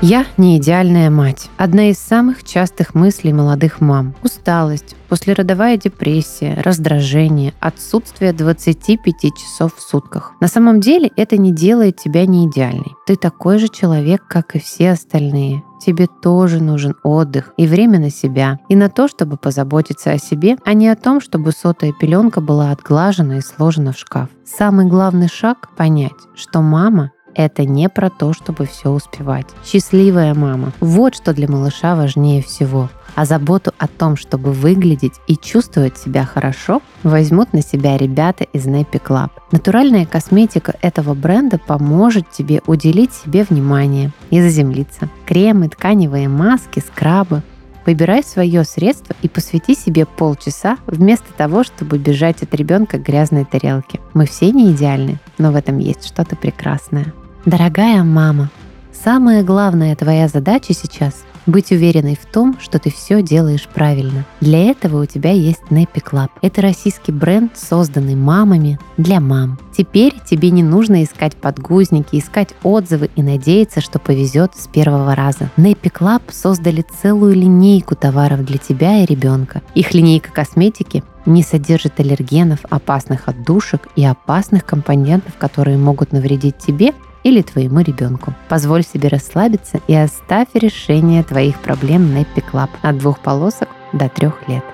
Я 0.00 0.26
не 0.36 0.58
идеальная 0.58 1.10
мать. 1.10 1.50
Одна 1.56 1.90
из 1.90 1.98
самых 1.98 2.44
частых 2.44 2.94
мыслей 2.94 3.32
молодых 3.32 3.80
мам. 3.80 4.14
Усталость, 4.22 4.94
послеродовая 5.08 5.76
депрессия, 5.76 6.56
раздражение, 6.62 7.52
отсутствие 7.58 8.32
25 8.32 9.14
часов 9.34 9.74
в 9.74 9.80
сутках. 9.80 10.34
На 10.40 10.46
самом 10.46 10.80
деле 10.80 11.10
это 11.16 11.36
не 11.36 11.52
делает 11.52 11.96
тебя 11.96 12.26
не 12.26 12.46
идеальной. 12.46 12.94
Ты 13.08 13.16
такой 13.16 13.58
же 13.58 13.66
человек, 13.66 14.22
как 14.28 14.54
и 14.54 14.60
все 14.60 14.92
остальные. 14.92 15.64
Тебе 15.84 16.06
тоже 16.06 16.62
нужен 16.62 16.94
отдых 17.02 17.52
и 17.56 17.66
время 17.66 17.98
на 17.98 18.10
себя, 18.10 18.60
и 18.68 18.76
на 18.76 18.88
то, 18.90 19.08
чтобы 19.08 19.36
позаботиться 19.36 20.12
о 20.12 20.18
себе, 20.18 20.58
а 20.64 20.74
не 20.74 20.88
о 20.88 20.96
том, 20.96 21.20
чтобы 21.20 21.50
сотая 21.50 21.92
пеленка 21.92 22.40
была 22.40 22.70
отглажена 22.70 23.38
и 23.38 23.40
сложена 23.40 23.92
в 23.92 23.98
шкаф. 23.98 24.28
Самый 24.44 24.86
главный 24.86 25.28
шаг— 25.28 25.70
понять, 25.76 26.12
что 26.36 26.60
мама 26.62 27.10
это 27.38 27.64
не 27.64 27.88
про 27.88 28.10
то, 28.10 28.34
чтобы 28.34 28.66
все 28.66 28.90
успевать. 28.90 29.46
Счастливая 29.64 30.34
мама. 30.34 30.72
Вот 30.80 31.14
что 31.14 31.32
для 31.32 31.48
малыша 31.48 31.94
важнее 31.94 32.42
всего. 32.42 32.90
А 33.14 33.24
заботу 33.24 33.72
о 33.78 33.86
том, 33.86 34.16
чтобы 34.16 34.52
выглядеть 34.52 35.14
и 35.28 35.36
чувствовать 35.36 35.96
себя 35.96 36.24
хорошо, 36.24 36.82
возьмут 37.04 37.52
на 37.52 37.62
себя 37.62 37.96
ребята 37.96 38.44
из 38.44 38.66
Nappy 38.66 39.00
Club. 39.00 39.30
Натуральная 39.52 40.04
косметика 40.04 40.74
этого 40.82 41.14
бренда 41.14 41.58
поможет 41.58 42.28
тебе 42.30 42.60
уделить 42.66 43.14
себе 43.14 43.44
внимание 43.44 44.12
и 44.30 44.42
заземлиться. 44.42 45.08
Кремы, 45.24 45.68
тканевые 45.68 46.28
маски, 46.28 46.80
скрабы, 46.80 47.42
Выбирай 47.86 48.22
свое 48.22 48.64
средство 48.64 49.14
и 49.22 49.30
посвяти 49.30 49.74
себе 49.74 50.04
полчаса 50.04 50.76
вместо 50.86 51.32
того, 51.32 51.64
чтобы 51.64 51.96
бежать 51.96 52.42
от 52.42 52.54
ребенка 52.54 52.98
к 52.98 53.02
грязной 53.02 53.46
тарелке. 53.46 53.98
Мы 54.12 54.26
все 54.26 54.50
не 54.52 54.72
идеальны, 54.72 55.18
но 55.38 55.52
в 55.52 55.56
этом 55.56 55.78
есть 55.78 56.06
что-то 56.06 56.36
прекрасное. 56.36 57.14
Дорогая 57.46 58.02
мама, 58.02 58.50
самая 58.92 59.44
главная 59.44 59.94
твоя 59.94 60.28
задача 60.28 60.74
сейчас 60.74 61.24
быть 61.48 61.70
уверенной 61.72 62.18
в 62.20 62.26
том, 62.26 62.58
что 62.60 62.78
ты 62.78 62.90
все 62.90 63.22
делаешь 63.22 63.68
правильно. 63.72 64.26
Для 64.40 64.70
этого 64.70 65.02
у 65.02 65.06
тебя 65.06 65.30
есть 65.30 65.62
Nappy 65.70 66.02
Club. 66.02 66.28
Это 66.42 66.60
российский 66.60 67.10
бренд, 67.10 67.56
созданный 67.56 68.16
мамами 68.16 68.78
для 68.98 69.18
мам. 69.20 69.58
Теперь 69.74 70.14
тебе 70.28 70.50
не 70.50 70.62
нужно 70.62 71.02
искать 71.02 71.36
подгузники, 71.36 72.18
искать 72.18 72.54
отзывы 72.62 73.08
и 73.16 73.22
надеяться, 73.22 73.80
что 73.80 73.98
повезет 73.98 74.52
с 74.56 74.66
первого 74.66 75.14
раза. 75.14 75.50
Nappy 75.56 75.90
Club 75.90 76.22
создали 76.30 76.84
целую 77.00 77.34
линейку 77.34 77.96
товаров 77.96 78.44
для 78.44 78.58
тебя 78.58 79.02
и 79.02 79.06
ребенка. 79.06 79.62
Их 79.74 79.94
линейка 79.94 80.30
косметики 80.30 81.02
не 81.24 81.42
содержит 81.42 82.00
аллергенов, 82.00 82.60
опасных 82.68 83.28
отдушек 83.28 83.88
и 83.96 84.04
опасных 84.04 84.64
компонентов, 84.64 85.36
которые 85.38 85.78
могут 85.78 86.12
навредить 86.12 86.58
тебе 86.58 86.92
или 87.22 87.42
твоему 87.42 87.80
ребенку. 87.80 88.34
Позволь 88.48 88.84
себе 88.84 89.08
расслабиться 89.08 89.80
и 89.86 89.94
оставь 89.94 90.48
решение 90.54 91.22
твоих 91.22 91.58
проблем 91.60 92.12
на 92.12 92.22
Club 92.22 92.70
от 92.82 92.98
двух 92.98 93.20
полосок 93.20 93.68
до 93.92 94.08
трех 94.08 94.48
лет. 94.48 94.64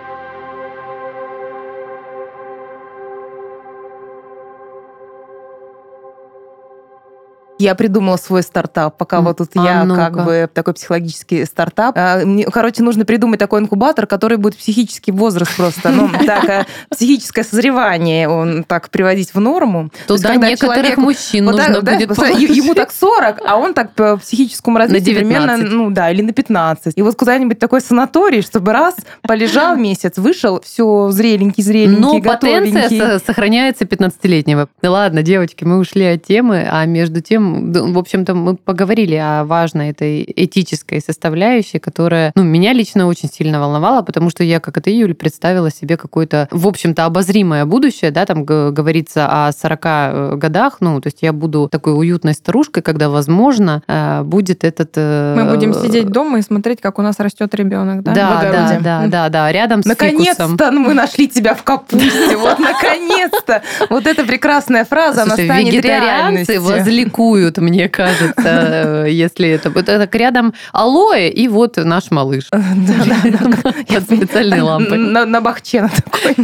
Я 7.59 7.75
придумала 7.77 8.17
свой 8.17 8.43
стартап, 8.43 8.97
пока 8.97 9.21
вот 9.21 9.39
тут 9.39 9.51
а 9.55 9.65
я 9.65 9.85
ну 9.85 9.95
как 9.95 10.25
бы 10.25 10.49
такой 10.53 10.75
психологический 10.75 11.45
стартап. 11.45 11.95
А, 11.97 12.25
мне, 12.25 12.45
короче, 12.47 12.83
нужно 12.83 13.05
придумать 13.05 13.39
такой 13.39 13.61
инкубатор, 13.61 14.07
который 14.07 14.39
будет 14.39 14.57
психический 14.57 15.13
возраст 15.13 15.55
просто, 15.57 15.91
ну, 15.91 16.11
так, 16.27 16.49
а, 16.49 16.67
психическое 16.91 17.45
созревание 17.45 18.29
он 18.29 18.65
так 18.65 18.91
приводить 18.91 19.35
в 19.35 19.41
норму. 19.41 19.91
Туда 20.07 20.35
некоторых 20.35 20.97
мужчин 20.97 21.45
нужно 21.45 21.81
будет 21.81 22.11
Ему 22.55 22.75
так 22.75 22.93
40, 22.93 23.41
а 23.47 23.57
он 23.57 23.75
так 23.75 23.93
по 23.93 24.17
психическому 24.17 24.79
развитию 24.79 25.17
примерно, 25.17 25.57
ну 25.57 25.91
да, 25.91 26.11
или 26.11 26.23
на 26.23 26.33
15. 26.33 26.95
И 26.97 27.03
вот 27.03 27.15
куда-нибудь 27.17 27.59
такой 27.59 27.81
санаторий, 27.81 28.43
чтобы 28.43 28.73
раз 28.73 28.97
полежал 29.23 29.77
месяц, 29.77 30.17
вышел, 30.17 30.61
все 30.61 31.11
зреленький, 31.11 31.63
зреленький, 31.63 32.01
Но 32.01 32.21
потенция 32.21 33.21
сохраняется 33.21 33.85
15-летнего. 33.85 34.69
Ладно, 34.83 35.23
девочки, 35.23 35.65
мы 35.65 35.79
ушли 35.79 36.05
от 36.05 36.25
темы, 36.25 36.67
а 36.71 36.85
между 36.87 37.21
тем 37.21 37.44
в 37.45 37.99
общем-то, 37.99 38.35
мы 38.35 38.57
поговорили 38.57 39.15
о 39.17 39.45
важной 39.45 39.91
этой 39.91 40.25
этической 40.37 41.01
составляющей, 41.01 41.79
которая, 41.79 42.33
ну, 42.35 42.43
меня 42.43 42.73
лично 42.73 43.07
очень 43.07 43.29
сильно 43.29 43.61
волновала, 43.61 44.03
потому 44.03 44.31
что 44.31 44.45
я, 44.45 44.61
как 44.61 44.77
это 44.79 44.91
Юля, 44.91 45.15
представила 45.15 45.71
себе 45.71 45.97
какое-то, 45.97 46.49
в 46.51 46.67
общем-то, 46.67 47.05
обозримое 47.05 47.65
будущее, 47.65 48.11
да, 48.11 48.27
там 48.27 48.45
говорится 48.45 49.47
о 49.47 49.53
40 49.53 49.81
э, 49.85 50.37
годах, 50.37 50.77
ну, 50.81 51.01
то 51.01 51.09
есть 51.09 51.19
я 51.23 51.33
буду 51.33 51.69
такой 51.71 51.97
уютной 51.99 52.35
старушкой, 52.35 52.83
когда, 52.83 53.09
возможно, 53.09 53.83
э, 53.87 54.23
будет 54.23 54.65
этот... 54.65 54.93
Э, 54.97 55.35
мы 55.37 55.55
будем 55.55 55.75
сидеть 55.75 56.09
дома 56.09 56.39
и 56.39 56.43
смотреть, 56.43 56.81
как 56.81 56.99
у 56.99 57.03
нас 57.03 57.19
растет 57.19 57.55
ребенок, 57.55 58.03
да? 58.03 58.15
Да, 58.15 58.43
да, 58.43 58.79
да, 58.81 59.07
да, 59.07 59.29
да, 59.29 59.53
рядом 59.53 59.83
с 59.83 59.87
Наконец-то 59.87 60.71
мы 60.73 60.95
нашли 60.95 61.29
тебя 61.29 61.55
в 61.55 61.63
капусте, 61.63 62.37
вот 62.37 62.59
наконец-то! 62.59 63.63
Вот 63.91 64.07
эта 64.07 64.25
прекрасная 64.25 64.85
фраза, 64.85 65.23
она 65.23 65.35
станет 65.35 65.85
реальностью. 65.85 66.63
возликуют 66.63 67.34
рисуют, 67.35 67.59
мне 67.59 67.89
кажется, 67.89 69.07
если 69.09 69.49
это... 69.49 69.71
Так 69.71 70.15
рядом 70.15 70.55
алоэ 70.73 71.29
и 71.29 71.49
вот 71.49 71.77
наш 71.77 72.11
малыш. 72.11 72.49
Под 72.51 74.03
специальной 74.03 74.61
лампой. 74.61 74.99
На 74.99 75.41
бахче 75.41 75.89
такой. 76.05 76.35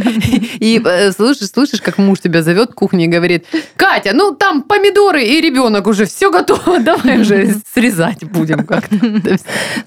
И 0.59 0.81
э, 0.83 1.11
слышишь, 1.11 1.49
слышишь, 1.49 1.81
как 1.81 1.97
муж 1.97 2.19
тебя 2.19 2.43
зовет 2.43 2.71
в 2.71 2.73
кухне 2.75 3.05
и 3.05 3.07
говорит, 3.07 3.45
Катя, 3.75 4.11
ну 4.13 4.33
там 4.35 4.63
помидоры 4.63 5.23
и 5.23 5.41
ребенок 5.41 5.87
уже, 5.87 6.05
все 6.05 6.31
готово, 6.31 6.79
давай 6.83 7.21
уже 7.21 7.55
срезать 7.73 8.23
будем 8.23 8.65
как-то. 8.65 8.95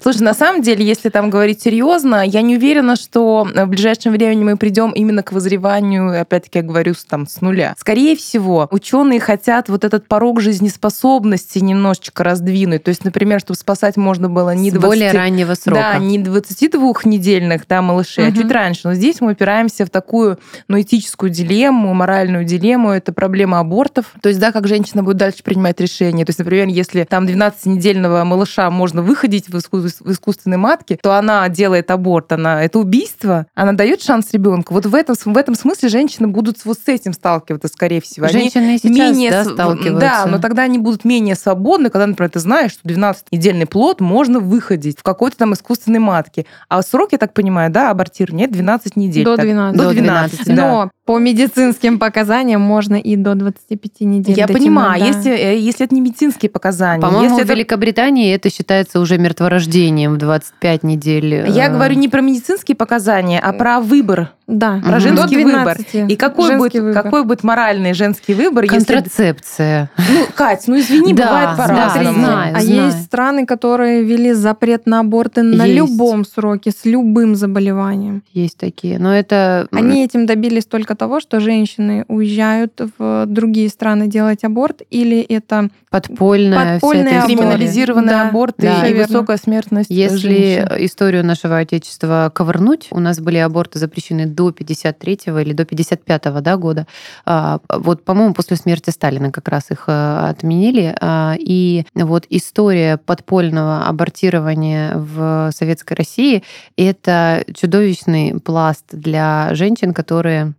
Слушай, 0.01 0.21
на 0.21 0.33
самом 0.33 0.61
деле, 0.61 0.85
если 0.85 1.09
там 1.09 1.29
говорить 1.29 1.61
серьезно, 1.61 2.25
я 2.25 2.41
не 2.41 2.57
уверена, 2.57 2.95
что 2.95 3.47
в 3.53 3.65
ближайшем 3.67 4.11
времени 4.11 4.43
мы 4.43 4.57
придем 4.57 4.91
именно 4.91 5.23
к 5.23 5.31
возреванию, 5.31 6.21
опять-таки 6.21 6.59
я 6.59 6.63
говорю, 6.63 6.93
там, 7.07 7.27
с 7.27 7.41
нуля. 7.41 7.75
Скорее 7.77 8.15
всего, 8.15 8.67
ученые 8.71 9.19
хотят 9.19 9.69
вот 9.69 9.83
этот 9.83 10.07
порог 10.07 10.41
жизнеспособности 10.41 10.94
способности 10.95 11.59
немножечко 11.59 12.23
раздвинуть. 12.23 12.83
То 12.83 12.89
есть, 12.89 13.03
например, 13.03 13.39
чтобы 13.39 13.57
спасать 13.57 13.97
можно 13.97 14.29
было 14.29 14.55
не 14.55 14.71
С 14.71 14.73
20... 14.73 14.87
более 14.87 15.11
раннего 15.11 15.53
срока. 15.53 15.81
Да, 15.93 15.97
не 15.99 16.17
22-недельных 16.19 17.63
да, 17.67 17.81
малышей, 17.81 18.27
угу. 18.27 18.33
а 18.33 18.41
чуть 18.41 18.51
раньше. 18.51 18.81
Но 18.85 18.93
здесь 18.93 19.21
мы 19.21 19.33
упираемся 19.33 19.85
в 19.85 19.89
такую 19.89 20.39
ну, 20.67 20.79
этическую 20.79 21.29
дилемму, 21.29 21.93
моральную 21.93 22.45
дилемму. 22.45 22.91
Это 22.91 23.13
проблема 23.13 23.59
абортов. 23.59 24.13
То 24.21 24.29
есть, 24.29 24.39
да, 24.39 24.51
как 24.51 24.67
женщина 24.67 25.03
будет 25.03 25.17
дальше 25.17 25.43
принимать 25.43 25.79
решение. 25.81 26.25
То 26.25 26.29
есть, 26.29 26.39
например, 26.39 26.67
если 26.67 27.03
там 27.03 27.25
12-недельного 27.25 28.23
малыша 28.23 28.69
можно 28.69 29.01
выходить 29.01 29.49
в, 29.49 29.59
в 29.59 30.11
искусственной 30.11 30.57
матке, 30.57 30.97
то 31.01 31.13
она 31.17 31.47
делает 31.49 31.91
аборт. 31.91 32.31
Она... 32.31 32.63
Это 32.63 32.79
убийство. 32.79 33.47
Она 33.53 33.73
дает 33.73 34.01
шанс 34.01 34.31
ребенку. 34.31 34.73
Вот 34.73 34.85
в 34.85 34.95
этом, 34.95 35.15
в 35.15 35.37
этом 35.37 35.55
смысле 35.55 35.89
женщины 35.89 36.27
будут 36.27 36.63
вот 36.63 36.77
с 36.79 36.87
этим 36.87 37.13
сталкиваться, 37.13 37.67
скорее 37.67 38.01
всего. 38.01 38.27
Женщины 38.27 38.77
сейчас 38.77 38.91
менее, 38.91 39.31
да, 39.31 39.43
сталкиваются. 39.43 39.99
Да, 39.99 40.25
но 40.25 40.39
тогда 40.39 40.63
они 40.63 40.84
будут 40.85 41.03
менее 41.03 41.35
свободны, 41.35 41.89
когда, 41.89 42.05
например, 42.05 42.29
ты 42.29 42.39
знаешь, 42.39 42.71
что 42.71 42.87
12-недельный 42.87 43.65
плод 43.65 43.99
можно 43.99 44.39
выходить 44.39 44.99
в 44.99 45.03
какой-то 45.03 45.35
там 45.37 45.53
искусственной 45.53 45.99
матке. 45.99 46.45
А 46.69 46.81
срок, 46.83 47.09
я 47.11 47.17
так 47.17 47.33
понимаю, 47.33 47.71
да, 47.71 47.89
абортирования 47.89 48.47
12 48.47 48.95
недель. 48.95 49.25
До 49.25 49.35
12. 49.35 49.77
Так, 49.77 49.87
до 49.87 49.93
12, 49.93 50.43
12 50.43 50.55
да. 50.55 50.55
Но 50.55 50.91
по 51.05 51.19
медицинским 51.19 51.99
показаниям 51.99 52.61
можно 52.61 52.95
и 52.95 53.15
до 53.15 53.35
25 53.35 54.01
недель. 54.01 54.35
Я 54.37 54.47
понимаю, 54.47 54.99
да. 54.99 55.05
если, 55.07 55.31
э, 55.31 55.57
если 55.57 55.85
это 55.85 55.93
не 55.95 56.01
медицинские 56.01 56.49
показания. 56.49 57.01
По-моему, 57.01 57.29
если 57.29 57.43
в 57.43 57.49
Великобритании 57.49 58.33
это 58.33 58.49
считается 58.49 58.99
уже 58.99 59.17
мертворождением 59.17 60.13
в 60.13 60.17
25 60.17 60.83
недель. 60.83 61.47
Я 61.49 61.65
э. 61.65 61.71
говорю 61.71 61.95
не 61.95 62.09
про 62.09 62.21
медицинские 62.21 62.75
показания, 62.75 63.39
а 63.39 63.53
про 63.53 63.79
выбор. 63.79 64.31
Да. 64.47 64.79
Про 64.85 64.99
женский 64.99 65.43
выбор. 65.43 65.77
И 65.93 66.15
какой 66.15 66.57
будет, 66.57 66.73
выбор. 66.73 67.03
какой 67.03 67.23
будет 67.23 67.43
моральный 67.43 67.93
женский 67.93 68.33
выбор? 68.33 68.67
Контрацепция. 68.67 69.89
Если... 69.97 70.13
Ну, 70.13 70.27
Кать, 70.35 70.63
ну 70.67 70.74
извини, 70.79 71.13
да, 71.13 71.25
бывает 71.27 71.57
по-разному. 71.57 72.05
Да, 72.05 72.13
знаю, 72.13 72.55
а 72.55 72.61
знаю. 72.61 72.85
есть 72.85 73.03
страны, 73.03 73.45
которые 73.45 74.03
ввели 74.03 74.33
запрет 74.33 74.85
на 74.85 74.99
аборты 74.99 75.43
на 75.43 75.65
есть. 75.65 75.77
любом 75.77 76.25
сроке, 76.25 76.71
с 76.71 76.85
любым 76.85 77.35
заболеванием. 77.35 78.23
Есть 78.33 78.57
такие, 78.57 78.99
но 78.99 79.15
это... 79.15 79.67
Они 79.71 80.03
этим 80.03 80.25
добились 80.25 80.65
только 80.65 80.95
того, 80.95 81.19
что 81.19 81.39
женщины 81.39 82.05
уезжают 82.07 82.81
в 82.97 83.25
другие 83.27 83.69
страны 83.69 84.07
делать 84.07 84.43
аборт, 84.43 84.81
или 84.89 85.19
это 85.19 85.69
подпольная, 85.89 86.73
подпольная 86.73 87.19
аборт. 87.19 87.25
криминализированный 87.25 88.09
да, 88.09 88.27
аборт 88.27 88.55
да, 88.57 88.85
и 88.87 88.93
верно. 88.93 89.07
высокая 89.07 89.37
смертность 89.37 89.89
Если 89.89 90.57
женщин. 90.57 90.85
историю 90.85 91.25
нашего 91.25 91.57
Отечества 91.57 92.31
ковырнуть, 92.33 92.87
у 92.91 92.99
нас 92.99 93.19
были 93.19 93.37
аборты 93.37 93.79
запрещены 93.79 94.25
до 94.25 94.49
53-го 94.49 95.39
или 95.39 95.53
до 95.53 95.63
55-го 95.63 96.41
да, 96.41 96.57
года. 96.57 96.87
А, 97.25 97.59
вот, 97.69 98.03
по-моему, 98.03 98.33
после 98.33 98.57
смерти 98.57 98.89
Сталина 98.89 99.31
как 99.31 99.47
раз 99.47 99.71
их 99.71 99.85
э, 99.87 100.27
отменили. 100.29 100.64
А, 100.99 101.35
и 101.37 101.85
вот 101.93 102.25
история 102.29 102.97
подпольного 102.97 103.85
абортирования 103.85 104.95
в 104.95 105.51
Советской 105.53 105.93
России— 105.93 106.43
это 106.77 107.43
чудовищный 107.53 108.39
пласт 108.39 108.85
для 108.91 109.49
женщин, 109.53 109.93
которые 109.93 110.53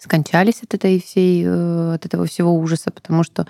скончались 0.00 0.62
от 0.62 0.72
этой 0.74 1.00
всей, 1.00 1.44
э, 1.46 1.94
от 1.94 2.06
этого 2.06 2.24
всего 2.24 2.54
ужаса, 2.54 2.90
потому 2.90 3.22
что 3.22 3.46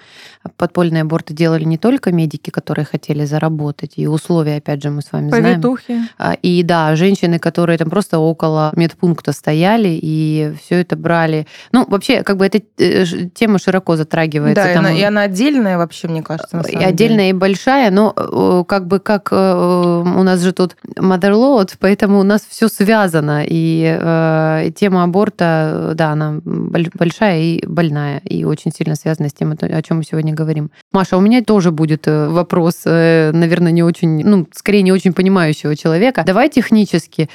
подпольные 0.57 1.03
аборты 1.03 1.33
делали 1.33 1.63
не 1.63 1.79
только 1.79 2.11
медики, 2.11 2.51
которые 2.51 2.85
хотели 2.85 3.25
заработать, 3.25 3.93
и 3.97 4.09
условия, 4.09 4.57
опять 4.57 4.83
же, 4.83 4.91
мы 4.91 5.01
с 5.01 5.13
вами 5.13 5.31
Повитухи. 5.31 6.03
знаем. 6.19 6.39
И 6.43 6.63
да, 6.65 6.97
женщины, 6.97 7.39
которые 7.39 7.79
там 7.79 7.89
просто 7.89 8.19
около 8.19 8.73
медпункта 8.75 9.33
стояли 9.33 9.97
и 10.03 10.53
все 10.61 10.81
это 10.81 10.97
брали. 10.97 11.47
Ну, 11.71 11.87
вообще, 11.89 12.25
как 12.25 12.37
бы 12.37 12.47
эта 12.47 12.61
э, 12.79 13.05
тема 13.33 13.61
широко 13.61 13.95
затрагивается. 13.97 14.65
Да, 14.65 14.73
и, 14.73 14.77
она, 14.77 14.93
и 14.93 15.03
она 15.03 15.23
отдельная 15.23 15.79
вообще, 15.79 16.09
мне 16.09 16.23
кажется, 16.23 16.57
на 16.57 16.65
самом 16.65 16.81
и 16.81 16.85
Отдельная 16.85 17.27
деле. 17.27 17.31
и 17.31 17.33
большая, 17.33 17.91
но 17.93 18.13
э, 18.17 18.65
как 18.67 18.89
бы 18.89 18.99
как 18.99 19.31
у 19.31 20.23
нас 20.23 20.41
же 20.41 20.53
тут 20.53 20.77
motherload, 20.97 21.75
поэтому 21.79 22.19
у 22.19 22.25
нас 22.25 22.43
все 22.49 22.69
связано, 22.69 23.45
и 23.47 23.97
э, 24.01 24.71
тема 24.75 25.05
аборта, 25.05 25.93
да, 25.95 26.11
она 26.11 26.40
большая 26.45 27.41
и 27.41 27.67
больная, 27.67 28.19
и 28.19 28.45
очень 28.45 28.73
сильно 28.73 28.95
связана 28.95 29.29
с 29.29 29.33
тем, 29.33 29.55
о 29.61 29.83
чем 29.83 29.99
мы 29.99 30.05
сегодня 30.05 30.35
говорим. 30.35 30.71
Маша, 30.93 31.17
у 31.17 31.21
меня 31.21 31.43
тоже 31.43 31.71
будет 31.71 32.07
э, 32.09 32.29
вопрос, 32.29 32.83
э, 32.85 33.31
наверное, 33.33 33.73
не 33.73 33.83
очень, 33.83 34.25
ну, 34.25 34.47
скорее 34.53 34.83
не 34.83 34.93
очень 34.93 35.13
понимающего 35.13 35.77
человека. 35.77 36.23
Давай 36.27 36.49
технически, 36.49 37.29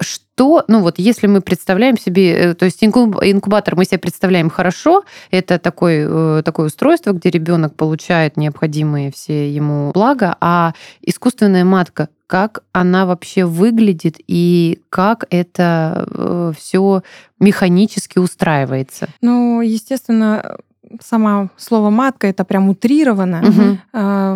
что, 0.00 0.64
ну 0.68 0.80
вот, 0.80 0.98
если 0.98 1.26
мы 1.26 1.40
представляем 1.40 1.98
себе, 1.98 2.32
э, 2.32 2.54
то 2.54 2.64
есть 2.64 2.82
инкубатор 2.82 3.76
мы 3.76 3.84
себе 3.84 3.98
представляем 3.98 4.50
хорошо, 4.50 5.04
это 5.30 5.58
такой, 5.58 6.42
такое 6.42 6.66
устройство, 6.66 7.12
где 7.12 7.30
ребенок 7.30 7.74
получает 7.74 8.36
необходимые 8.36 9.12
все 9.12 9.50
ему 9.50 9.92
блага, 9.92 10.36
а 10.40 10.74
искусственная 11.02 11.64
матка, 11.64 12.08
как 12.28 12.62
она 12.72 13.06
вообще 13.06 13.46
выглядит 13.46 14.16
и 14.26 14.82
как 14.90 15.24
это 15.30 16.06
э, 16.14 16.52
все 16.56 17.02
механически 17.40 18.18
устраивается? 18.18 19.08
Ну, 19.22 19.62
естественно, 19.62 20.58
сама 21.00 21.48
слово 21.56 21.88
матка 21.88 22.26
это 22.26 22.44
прям 22.44 22.68
утрировано. 22.68 23.40
Угу. 23.40 23.78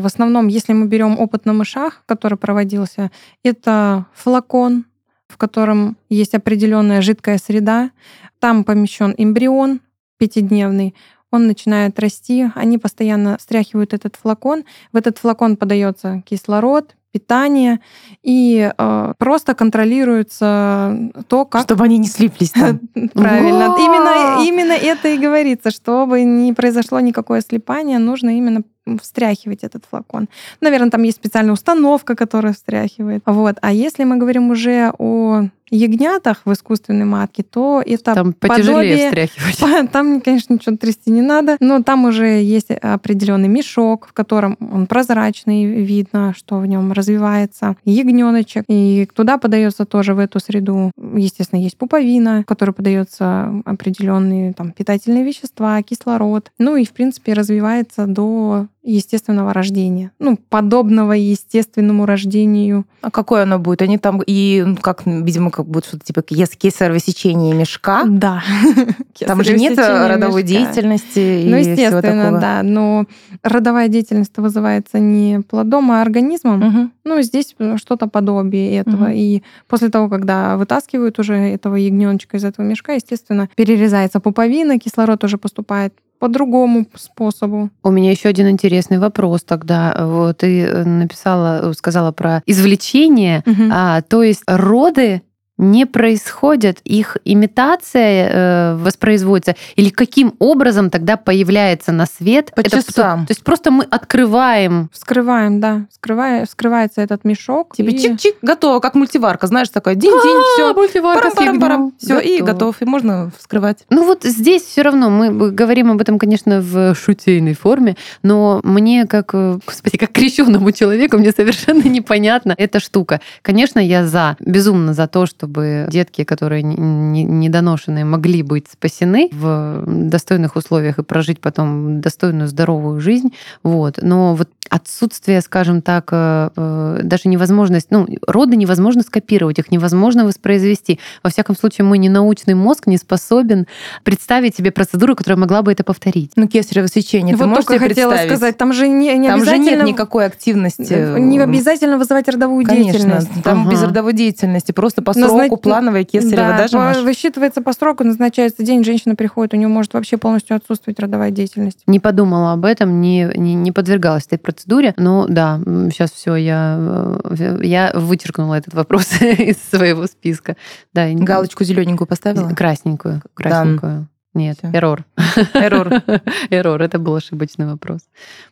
В 0.03 0.07
основном, 0.07 0.49
если 0.49 0.73
мы 0.73 0.87
берем 0.87 1.19
опыт 1.19 1.45
на 1.45 1.53
мышах, 1.53 2.03
который 2.07 2.39
проводился, 2.39 3.11
это 3.45 4.07
флакон, 4.15 4.87
в 5.29 5.37
котором 5.37 5.97
есть 6.09 6.35
определенная 6.35 7.03
жидкая 7.03 7.39
среда. 7.39 7.91
Там 8.39 8.65
помещен 8.65 9.15
эмбрион 9.17 9.81
пятидневный, 10.19 10.95
он 11.31 11.47
начинает 11.47 11.99
расти, 11.99 12.49
они 12.55 12.79
постоянно 12.79 13.37
встряхивают 13.39 13.95
этот 13.95 14.17
флакон. 14.17 14.65
В 14.93 14.97
этот 14.97 15.19
флакон 15.19 15.57
подается 15.57 16.23
кислород, 16.27 16.95
питание 17.13 17.81
и 18.23 18.73
э, 18.77 19.13
просто 19.19 19.55
контролируется 19.55 21.11
то, 21.29 21.45
как... 21.45 21.63
Чтобы 21.63 21.85
они 21.85 21.99
не 21.99 22.09
слиплись 22.09 22.51
там. 22.53 22.81
Правильно. 23.13 23.77
Именно, 23.79 24.45
именно 24.45 24.73
это 24.73 25.09
и 25.09 25.19
говорится. 25.19 25.71
Чтобы 25.71 26.23
не 26.23 26.53
произошло 26.53 27.01
никакое 27.01 27.43
слипание, 27.43 27.99
нужно 27.99 28.37
именно 28.37 28.63
встряхивать 29.01 29.63
этот 29.63 29.85
флакон. 29.89 30.29
Наверное, 30.61 30.91
там 30.91 31.03
есть 31.03 31.19
специальная 31.19 31.53
установка, 31.53 32.17
которая 32.17 32.53
встряхивает. 32.53 33.23
Вот. 33.27 33.57
А 33.61 33.73
если 33.73 34.05
мы 34.05 34.17
говорим 34.17 34.51
уже 34.51 34.93
о 34.99 35.45
ягнятах 35.73 36.43
в 36.45 36.53
искусственной 36.53 37.05
матке, 37.05 37.43
то 37.43 37.83
это 37.85 38.15
Там 38.15 38.33
потяжелее 38.33 39.09
подобие... 39.09 39.29
встряхивать. 39.31 39.91
Там, 39.93 40.21
конечно, 40.21 40.55
ничего 40.55 40.77
трясти 40.77 41.11
не 41.11 41.23
надо, 41.23 41.57
но 41.61 41.83
там 41.83 42.05
уже 42.05 42.43
есть 42.43 42.71
определенный 42.71 43.49
мешок, 43.49 44.07
в 44.07 44.13
котором 44.13 44.57
он 44.61 44.87
прозрачный, 44.87 45.65
видно, 45.65 46.35
что 46.37 46.59
в 46.59 46.67
нем 46.67 46.93
развивается 46.93 47.77
ягненочек, 47.85 48.65
и 48.69 49.09
туда 49.15 49.39
подается 49.39 49.85
тоже 49.85 50.15
в 50.15 50.19
эту 50.19 50.41
среду, 50.41 50.93
естественно, 51.15 51.61
есть 51.61 51.77
пуповина, 51.77 52.43
в 52.43 52.47
которой 52.47 52.73
подается 52.73 53.63
определенные 53.65 54.53
там 54.53 54.73
питательные 54.73 55.25
вещества, 55.25 55.83
кислород, 55.83 56.51
ну 56.59 56.77
и 56.77 56.85
в 56.85 56.93
принципе 56.93 57.33
развивается 57.33 58.07
до 58.07 58.67
естественного 58.83 59.53
рождения. 59.53 60.11
Ну, 60.19 60.37
подобного 60.49 61.13
естественному 61.13 62.05
рождению. 62.05 62.85
А 63.01 63.11
какое 63.11 63.45
оно 63.45 63.59
будет? 63.59 63.83
Они 63.83 63.97
там 63.97 64.21
и, 64.27 64.63
ну, 64.67 64.77
как, 64.77 65.07
видимо, 65.07 65.51
как 65.51 65.67
будет 65.67 65.87
что-то 65.87 66.05
типа 66.05 66.23
кесарево 66.23 66.99
сечение 66.99 67.55
мешка? 67.55 68.05
Да. 68.07 68.43
Там 69.21 69.45
же 69.45 69.57
нет 69.57 69.79
родовой 69.79 70.43
деятельности 70.43 71.45
Ну, 71.49 71.57
естественно, 71.57 72.41
да. 72.41 72.63
Но 72.63 73.07
родовая 73.43 73.89
деятельность 73.89 74.37
вызывается 74.37 74.99
не 74.99 75.41
плодом, 75.41 75.93
а 75.93 76.03
организмом. 76.03 76.67
Угу. 76.67 76.91
Ну, 77.05 77.23
здесь 77.23 77.55
что-то 77.77 78.09
подобие 78.09 78.77
этого. 78.77 79.05
Угу. 79.05 79.13
И 79.15 79.43
после 79.69 79.91
того, 79.91 80.09
когда 80.09 80.57
вытаскивают 80.57 81.19
уже 81.19 81.35
этого 81.35 81.77
ягненочка 81.77 82.37
из 82.37 82.45
этого 82.45 82.67
мешка, 82.67 82.95
естественно, 82.95 83.49
перерезается 83.55 84.19
пуповина, 84.19 84.79
кислород 84.79 85.23
уже 85.25 85.39
поступает 85.39 85.95
по 86.23 86.29
другому 86.29 86.87
способу. 86.95 87.71
У 87.83 87.91
меня 87.91 88.13
еще 88.13 88.29
один 88.29 88.49
интересный 88.49 89.01
вопрос 89.01 89.43
тогда. 89.43 89.93
Вот 89.99 90.39
ты 90.39 90.63
э, 90.63 90.85
написала, 90.85 91.73
сказала 91.73 92.13
про 92.13 92.45
извлечение, 92.47 93.43
угу. 93.45 93.65
а, 93.73 94.03
то 94.03 94.23
есть 94.23 94.45
роды 94.47 95.23
не 95.63 95.87
происходят, 95.87 96.81
их 96.85 97.17
имитация 97.25 98.29
э, 98.29 98.77
воспроизводится, 98.77 99.55
или 99.77 99.91
каким 99.91 100.35
образом 100.39 100.91
тогда 100.91 101.17
появляется 101.17 101.93
на 101.93 102.07
свет? 102.07 102.53
По 102.55 102.61
это, 102.61 102.83
часам. 102.83 103.27
То, 103.27 103.31
есть 103.31 103.45
просто 103.45 103.71
мы 103.71 103.85
открываем. 103.85 104.91
Вскрываем, 104.93 105.61
да. 105.61 105.87
Вскрывая, 105.91 106.45
вскрывается 106.47 107.01
этот 107.01 107.25
мешок. 107.25 107.77
Тебе 107.77 107.93
и... 107.93 107.97
чик-чик, 107.97 108.35
готово, 108.43 108.81
как 108.81 108.95
мультиварка, 108.95 109.47
знаешь, 109.47 109.69
такой 109.69 109.95
день-день, 109.95 110.43
все. 110.55 110.75
Мультиварка 110.75 111.31
парам, 111.31 111.61
парам, 111.61 111.93
Все, 111.99 112.19
и 112.19 112.43
готов, 112.43 112.83
и 112.83 112.85
можно 112.85 113.31
вскрывать. 113.39 113.85
Ну 113.89 114.05
вот 114.05 114.25
здесь 114.25 114.63
все 114.63 114.83
равно 114.83 115.11
мы 115.11 115.53
говорим 115.53 115.91
об 115.93 116.01
этом, 116.01 116.19
конечно, 116.19 116.61
в 116.61 116.95
шутейной 116.95 117.55
форме, 117.55 117.97
но 118.23 118.61
мне 118.65 119.07
как, 119.07 119.31
э, 119.35 119.59
господи, 119.65 119.97
как 119.97 120.13
крещенному 120.13 120.73
человеку, 120.73 121.19
мне 121.19 121.31
совершенно 121.31 121.83
непонятна 121.89 122.55
эта 122.57 122.81
штука. 122.81 123.21
Конечно, 123.43 123.79
я 123.79 124.07
за, 124.07 124.37
безумно 124.41 124.95
за 124.95 125.07
то, 125.07 125.27
чтобы 125.27 125.52
чтобы 125.53 125.87
детки, 125.91 126.25
которые 126.25 126.63
недоношенные, 126.63 128.05
могли 128.05 128.43
быть 128.43 128.67
спасены 128.71 129.29
в 129.33 129.85
достойных 129.87 130.57
условиях 130.57 130.99
и 130.99 131.03
прожить 131.03 131.41
потом 131.41 132.01
достойную 132.01 132.49
здоровую 132.49 133.01
жизнь. 133.01 133.33
Вот. 133.63 133.99
Но 134.01 134.35
вот 134.35 134.49
отсутствие, 134.73 135.43
скажем 135.43 135.83
так, 135.83 136.09
э, 136.13 136.49
э, 136.57 137.01
даже 137.03 137.29
невозможность, 137.29 137.89
ну, 137.91 138.07
роды 138.27 138.57
невозможно 138.57 139.03
скопировать, 139.03 139.59
их 139.59 139.71
невозможно 139.71 140.25
воспроизвести. 140.25 140.99
Во 141.23 141.29
всяком 141.29 141.57
случае, 141.57 141.85
мой 141.85 141.99
ненаучный 141.99 142.55
мозг 142.55 142.87
не 142.87 142.97
способен 142.97 143.67
представить 144.03 144.57
себе 144.57 144.71
процедуру, 144.71 145.15
которая 145.15 145.39
могла 145.39 145.61
бы 145.61 145.73
это 145.73 145.85
повторить. 145.85 146.33
Ну, 146.37 146.49
кесарево 146.49 146.89
сечение, 146.89 147.37
вот 147.37 147.43
ты 147.43 147.49
можешь 147.49 147.67
только 147.67 147.89
хотела 147.89 148.17
сказать, 148.17 148.57
там 148.57 148.73
же 148.73 148.89
не, 148.89 149.15
не 149.19 149.29
там 149.29 149.41
обязательно... 149.41 149.65
же 149.65 149.77
нет 149.77 149.85
никакой 149.85 150.25
активности. 150.25 151.19
Не 151.19 151.39
обязательно 151.39 151.99
вызывать 151.99 152.29
родовую 152.29 152.65
Конечно, 152.65 152.93
деятельность. 152.93 153.43
там 153.45 153.63
ага. 153.63 153.71
без 153.73 153.83
родовой 153.83 154.15
деятельности, 154.15 154.73
просто 154.73 155.03
по 155.03 155.13
сроку 155.39 155.57
плановая 155.57 156.05
кесарево 156.05 156.49
да, 156.49 156.57
даже 156.59 156.77
по... 156.77 157.03
высчитывается 157.03 157.63
по 157.63 157.73
сроку, 157.73 158.05
назначается 158.05 158.63
день, 158.63 158.85
женщина 158.85 159.15
приходит, 159.15 159.55
у 159.55 159.57
нее 159.57 159.69
может 159.69 159.95
вообще 159.95 160.17
полностью 160.17 160.57
отсутствовать 160.57 160.99
родовая 161.01 161.31
деятельность. 161.31 161.83
Не 161.87 162.01
подумала 162.01 162.53
об 162.53 162.65
этом, 162.65 163.01
не, 163.01 163.31
не, 163.35 163.55
не 163.55 163.73
подвергалась 163.73 164.27
этой 164.27 164.39
процедуре, 164.39 164.95
но 164.97 165.27
да, 165.29 165.61
сейчас 165.91 166.13
все, 166.13 166.37
я, 166.37 166.77
э, 166.79 167.59
я 167.63 167.93
вычеркнула 167.95 168.55
этот 168.55 168.75
вопрос 168.75 169.07
из 169.21 169.57
своего 169.71 170.07
списка. 170.07 170.57
Да, 170.93 171.09
Галочку 171.13 171.65
зелененькую 171.65 172.07
поставила? 172.07 172.49
Красненькую. 172.51 173.23
красненькую. 173.35 174.09
Нет, 174.35 174.59
Всё. 174.59 174.69
эррор. 174.73 175.05
Эррор. 175.55 176.03
Эррор. 176.49 176.81
Это 176.81 176.99
был 176.99 177.15
ошибочный 177.15 177.67
вопрос. 177.67 178.01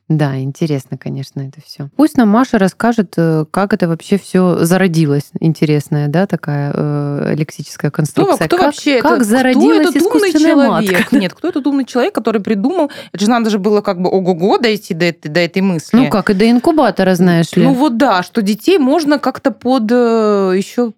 Да, 0.09 0.38
интересно, 0.38 0.99
конечно, 0.99 1.40
это 1.40 1.61
все. 1.64 1.88
Пусть 1.97 2.19
нам 2.19 2.29
Маша 2.29 2.59
расскажет, 2.59 3.14
э, 3.16 3.47
как 3.51 3.73
это 3.73 3.88
вообще 3.88 4.19
все 4.19 4.64
зародилось. 4.64 5.31
Интересная, 5.40 6.09
да, 6.09 6.27
такая 6.27 6.73
э, 6.75 7.35
лексическая 7.35 7.90
конструкция. 7.90 8.47
Кто, 8.47 8.47
кто 8.47 8.57
как, 8.59 8.66
вообще 8.66 9.01
как 9.01 9.16
это, 9.19 9.25
зародилась 9.25 9.88
кто 9.88 9.99
этот 9.99 10.14
умный 10.14 10.33
человек? 10.33 10.93
Матка? 10.93 11.07
Нет, 11.16 11.33
кто 11.33 11.49
этот 11.49 11.66
умный 11.66 11.85
человек, 11.87 12.14
который 12.14 12.43
придумал? 12.43 12.90
Это 13.12 13.25
же 13.25 13.31
надо 13.31 13.49
же 13.49 13.59
было 13.59 13.81
как 13.81 14.03
бы 14.03 14.11
ого-го 14.11 14.59
дойти 14.59 14.93
до, 14.93 15.07
этой, 15.07 15.29
до 15.29 15.40
этой 15.40 15.62
мысли. 15.62 15.97
Ну 15.97 16.11
как, 16.11 16.29
и 16.29 16.35
до 16.35 16.51
инкубатора, 16.51 17.14
знаешь 17.14 17.53
ли. 17.53 17.62
Ну 17.62 17.73
вот 17.73 17.97
да, 17.97 18.23
что 18.23 18.43
детей 18.43 18.79
можно 18.79 19.19
как-то 19.19 19.51
под 19.51 19.90
э, 19.90 20.55
еще 20.57 20.93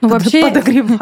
ну, 0.00 0.08
вообще, 0.08 0.42
подогревать. 0.42 1.00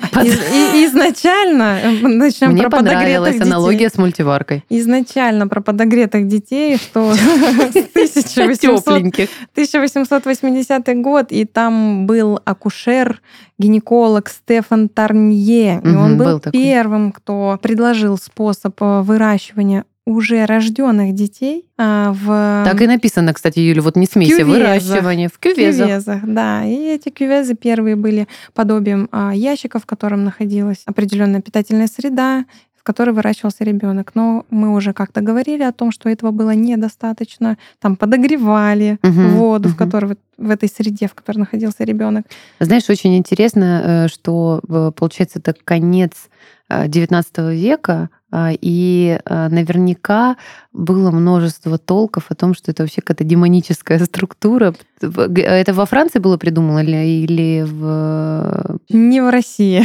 изначально, 0.87 1.80
начнем 2.02 2.50
Мне 2.50 2.62
про 2.62 2.70
понравилась 2.70 3.40
аналогия 3.40 3.90
с 3.90 3.96
мультиваркой. 3.96 4.64
Изначально 4.68 5.48
про 5.48 5.61
подогретых 5.61 6.28
детей, 6.28 6.76
что 6.76 7.12
с 7.14 7.18
1880 9.57 11.00
год, 11.00 11.33
и 11.33 11.44
там 11.44 12.07
был 12.07 12.38
акушер, 12.44 13.20
гинеколог 13.59 14.28
Стефан 14.28 14.88
Тарнье, 14.88 15.80
и 15.83 15.88
он 15.88 16.16
был 16.16 16.40
первым, 16.52 17.11
кто 17.12 17.59
предложил 17.61 18.16
способ 18.16 18.76
выращивания 18.80 19.85
уже 20.07 20.45
рожденных 20.45 21.14
детей 21.14 21.67
а, 21.79 22.12
в... 22.12 22.64
Так 22.64 22.81
и 22.83 22.87
написано, 22.87 23.33
кстати, 23.33 23.59
Юля, 23.59 23.81
вот 23.83 23.97
не 23.97 24.07
смейся, 24.07 24.38
кювезах. 24.38 24.55
выращивание 24.55 25.29
в 25.29 25.38
кювезах. 25.38 25.88
кювезах. 25.88 26.21
Да, 26.25 26.64
и 26.64 26.75
эти 26.75 27.09
кювезы 27.09 27.55
первые 27.55 27.97
были 27.97 28.29
подобием 28.53 29.09
а, 29.12 29.35
ящиков, 29.35 29.83
в 29.83 29.87
котором 29.87 30.25
находилась 30.25 30.83
определенная 30.85 31.40
питательная 31.40 31.87
среда, 31.87 32.45
в 32.77 32.83
которой 32.83 33.11
выращивался 33.11 33.64
ребенок. 33.64 34.11
Но 34.14 34.45
мы 34.51 34.75
уже 34.75 34.93
как-то 34.93 35.23
говорили 35.23 35.62
о 35.62 35.73
том, 35.73 35.90
что 35.90 36.11
этого 36.11 36.33
было 36.33 36.51
недостаточно. 36.51 37.57
Там 37.81 37.97
подогревали 37.97 38.99
угу, 39.03 39.38
воду, 39.38 39.69
угу. 39.71 39.75
в 39.75 39.79
которой 39.79 40.19
в 40.37 40.51
этой 40.51 40.69
среде, 40.69 41.09
в 41.09 41.14
которой 41.14 41.38
находился 41.38 41.85
ребенок. 41.85 42.27
Знаешь, 42.61 42.90
очень 42.90 43.17
интересно, 43.17 44.05
э, 44.05 44.09
что 44.09 44.61
э, 44.69 44.93
получается 44.95 45.38
это 45.38 45.55
конец 45.64 46.29
XIX 46.70 47.24
э, 47.37 47.55
века, 47.55 48.11
а, 48.37 48.50
и 48.53 49.16
а, 49.27 49.48
наверняка 49.48 50.37
было 50.72 51.12
множество 51.12 51.79
толков 51.79 52.24
о 52.31 52.35
том, 52.35 52.53
что 52.55 52.72
это 52.72 52.83
вообще 52.83 53.00
какая-то 53.00 53.22
демоническая 53.22 53.98
структура. 54.05 54.74
Это 55.00 55.72
во 55.72 55.87
Франции 55.87 56.18
было 56.18 56.37
придумано 56.37 56.81
или, 56.81 56.96
или 56.96 57.62
в... 57.62 58.81
Не 58.88 59.20
в 59.20 59.31
России. 59.31 59.85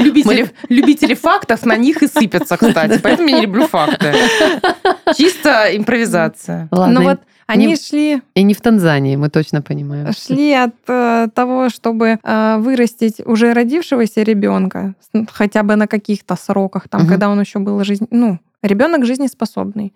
Любители, 0.00 0.50
любители 0.68 1.14
фактов 1.14 1.64
на 1.64 1.76
них 1.76 2.00
и 2.02 2.06
сыпятся, 2.06 2.56
кстати. 2.56 3.00
Поэтому 3.02 3.28
я 3.28 3.36
не 3.36 3.46
люблю 3.46 3.66
факты. 3.66 4.14
Чисто 5.16 5.76
импровизация. 5.76 6.68
Ладно, 6.70 7.00
ну 7.00 7.08
вот 7.08 7.20
они 7.48 7.66
не, 7.66 7.76
шли... 7.76 8.22
И 8.34 8.42
не 8.42 8.52
в 8.52 8.60
Танзании, 8.60 9.16
мы 9.16 9.30
точно 9.30 9.62
понимаем. 9.62 10.12
Шли 10.12 10.52
от 10.52 10.74
э, 10.86 11.28
того, 11.34 11.70
чтобы 11.70 12.18
э, 12.22 12.56
вырастить 12.58 13.22
уже 13.24 13.54
родившегося 13.54 14.22
ребенка, 14.22 14.94
хотя 15.32 15.62
бы 15.62 15.74
на 15.76 15.86
каких-то 15.86 16.36
сроках, 16.36 16.88
там, 16.88 17.02
угу. 17.02 17.08
когда 17.08 17.30
он 17.30 17.40
еще 17.40 17.58
был 17.58 17.82
жизнь, 17.84 18.06
ну, 18.10 18.38
ребенок 18.62 19.06
жизнеспособный, 19.06 19.94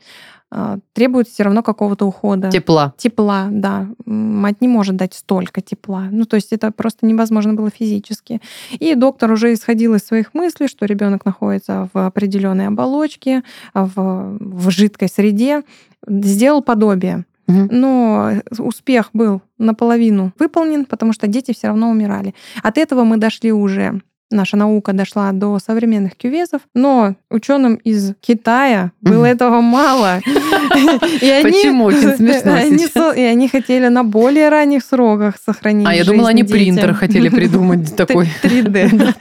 э, 0.51 0.79
требует 0.95 1.29
все 1.29 1.43
равно 1.43 1.62
какого-то 1.62 2.07
ухода. 2.07 2.51
Тепла. 2.51 2.95
Тепла, 2.97 3.49
да. 3.51 3.87
Мать 4.07 4.62
не 4.62 4.69
может 4.69 4.97
дать 4.97 5.12
столько 5.12 5.61
тепла. 5.61 6.09
Ну, 6.11 6.25
то 6.25 6.37
есть 6.37 6.55
это 6.55 6.71
просто 6.71 7.05
невозможно 7.05 7.53
было 7.53 7.69
физически. 7.69 8.41
И 8.71 8.95
доктор 8.95 9.31
уже 9.31 9.53
исходил 9.53 9.95
из 9.95 10.01
своих 10.01 10.33
мыслей, 10.33 10.69
что 10.69 10.87
ребенок 10.87 11.27
находится 11.27 11.91
в 11.93 12.07
определенной 12.07 12.69
оболочке, 12.69 13.43
в, 13.75 14.38
в 14.41 14.71
жидкой 14.71 15.09
среде, 15.11 15.65
сделал 16.07 16.62
подобие. 16.62 17.27
Но 17.46 18.33
успех 18.59 19.11
был 19.12 19.42
наполовину 19.59 20.33
выполнен, 20.38 20.85
потому 20.85 21.12
что 21.12 21.26
дети 21.26 21.52
все 21.52 21.68
равно 21.68 21.90
умирали. 21.90 22.35
От 22.62 22.78
этого 22.78 23.05
мы 23.05 23.16
дошли 23.16 23.52
уже 23.52 24.00
наша 24.33 24.57
наука 24.57 24.92
дошла 24.92 25.31
до 25.33 25.59
современных 25.59 26.16
кювезов, 26.16 26.62
но 26.74 27.14
ученым 27.31 27.76
из 27.76 28.14
Китая 28.20 28.92
было 29.00 29.26
этого 29.26 29.61
мало. 29.61 30.20
Почему? 30.24 31.85
Очень 31.85 32.16
смешно 32.16 33.12
И 33.12 33.22
они 33.22 33.48
хотели 33.48 33.88
на 33.88 34.05
более 34.05 34.48
ранних 34.48 34.85
сроках 34.85 35.37
сохранить 35.44 35.87
А 35.87 35.94
я 35.94 36.05
думала, 36.05 36.31
они 36.31 36.44
принтер 36.44 36.94
хотели 36.94 37.28
придумать 37.28 37.94
такой. 37.96 38.28
3D. 38.42 39.14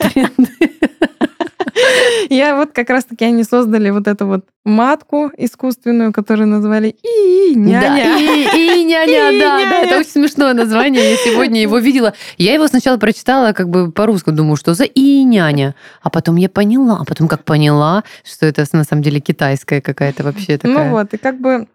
Я 2.29 2.55
вот 2.55 2.71
как 2.71 2.89
раз-таки 2.89 3.25
они 3.25 3.43
создали 3.43 3.89
вот 3.89 4.07
эту 4.07 4.27
вот 4.27 4.45
матку 4.63 5.31
искусственную, 5.38 6.13
которую 6.13 6.47
назвали 6.47 6.95
И-няня. 7.03 8.17
И-няня, 8.17 9.39
да, 9.39 9.69
да, 9.69 9.79
это 9.81 9.97
очень 9.99 10.10
смешное 10.10 10.53
название. 10.53 11.12
Я 11.12 11.17
сегодня 11.17 11.62
его 11.62 11.79
видела. 11.79 12.13
Я 12.38 12.53
его 12.53 12.67
сначала 12.67 12.97
прочитала 12.97 13.53
как 13.53 13.69
бы 13.69 13.91
по-русски, 13.91 14.29
думаю, 14.29 14.55
что 14.55 14.73
за 14.73 14.84
И-няня. 14.84 15.75
А 16.01 16.10
потом 16.10 16.36
я 16.36 16.49
поняла, 16.49 16.99
а 17.01 17.05
потом 17.05 17.27
как 17.27 17.43
поняла, 17.43 18.03
что 18.23 18.45
это 18.45 18.65
на 18.73 18.84
самом 18.84 19.01
деле 19.01 19.19
китайская 19.19 19.81
какая-то 19.81 20.23
вообще 20.23 20.60
ну 20.63 20.69
такая. 20.69 20.89
Ну 20.89 20.91
вот, 20.91 21.13
и 21.13 21.17
как 21.17 21.39
бы 21.39 21.67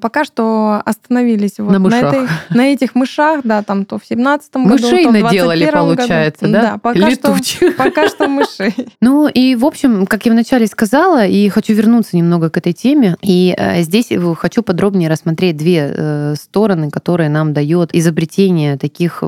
Пока 0.00 0.24
что 0.24 0.82
остановились 0.84 1.58
вот 1.58 1.72
на, 1.72 1.78
на, 1.78 2.00
этой, 2.00 2.28
на 2.50 2.72
этих 2.72 2.94
мышах, 2.94 3.40
да, 3.44 3.62
там 3.62 3.84
то 3.84 3.98
в 3.98 4.10
17-м 4.10 4.64
году, 4.66 4.82
Мышей 4.84 5.04
то 5.04 5.10
в 5.10 5.12
наделали, 5.12 5.70
получается, 5.70 6.46
году. 6.46 6.52
да? 6.52 6.62
Да, 6.62 6.78
пока 6.78 7.08
Летучих. 7.08 7.56
что, 7.56 7.72
пока 7.76 8.08
что 8.08 8.28
мышей. 8.28 8.74
Ну 9.00 9.28
и, 9.28 9.54
в 9.54 9.64
общем, 9.64 10.06
как 10.06 10.26
я 10.26 10.32
вначале 10.32 10.66
сказала, 10.66 11.26
и 11.26 11.48
хочу 11.48 11.72
вернуться 11.74 12.16
немного 12.16 12.50
к 12.50 12.56
этой 12.56 12.72
теме, 12.72 13.16
и 13.22 13.54
э, 13.56 13.82
здесь 13.82 14.08
хочу 14.38 14.62
подробнее 14.62 15.08
рассмотреть 15.08 15.56
две 15.56 15.92
э, 15.94 16.34
стороны, 16.36 16.90
которые 16.90 17.28
нам 17.28 17.52
дает 17.52 17.94
изобретение 17.94 18.76
таких 18.76 19.22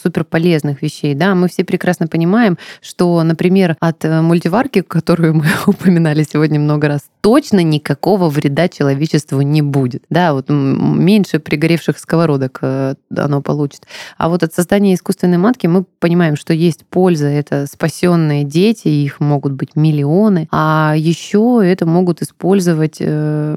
суперполезных 0.00 0.82
вещей. 0.82 1.14
Да, 1.14 1.34
мы 1.34 1.48
все 1.48 1.64
прекрасно 1.64 2.06
понимаем, 2.06 2.58
что, 2.82 3.22
например, 3.22 3.76
от 3.80 4.04
э, 4.04 4.20
мультиварки, 4.20 4.82
которую 4.82 5.34
мы 5.34 5.44
упоминали 5.66 6.24
сегодня 6.30 6.60
много 6.60 6.88
раз, 6.88 7.02
точно 7.20 7.62
никакого 7.62 8.28
вреда 8.28 8.68
человечеству 8.68 9.40
не 9.42 9.62
будет 9.62 9.99
будет. 10.00 10.06
Да, 10.10 10.32
вот 10.32 10.48
меньше 10.48 11.38
пригоревших 11.38 11.98
сковородок 11.98 12.58
э, 12.62 12.94
оно 13.16 13.42
получит. 13.42 13.86
А 14.18 14.28
вот 14.28 14.42
от 14.42 14.54
создания 14.54 14.94
искусственной 14.94 15.38
матки 15.38 15.66
мы 15.66 15.84
понимаем, 15.98 16.36
что 16.36 16.52
есть 16.52 16.84
польза. 16.88 17.26
Это 17.26 17.66
спасенные 17.70 18.44
дети, 18.44 18.88
их 18.88 19.20
могут 19.20 19.52
быть 19.52 19.76
миллионы. 19.76 20.48
А 20.50 20.94
еще 20.96 21.60
это 21.62 21.86
могут 21.86 22.22
использовать 22.22 22.96
э, 23.00 23.56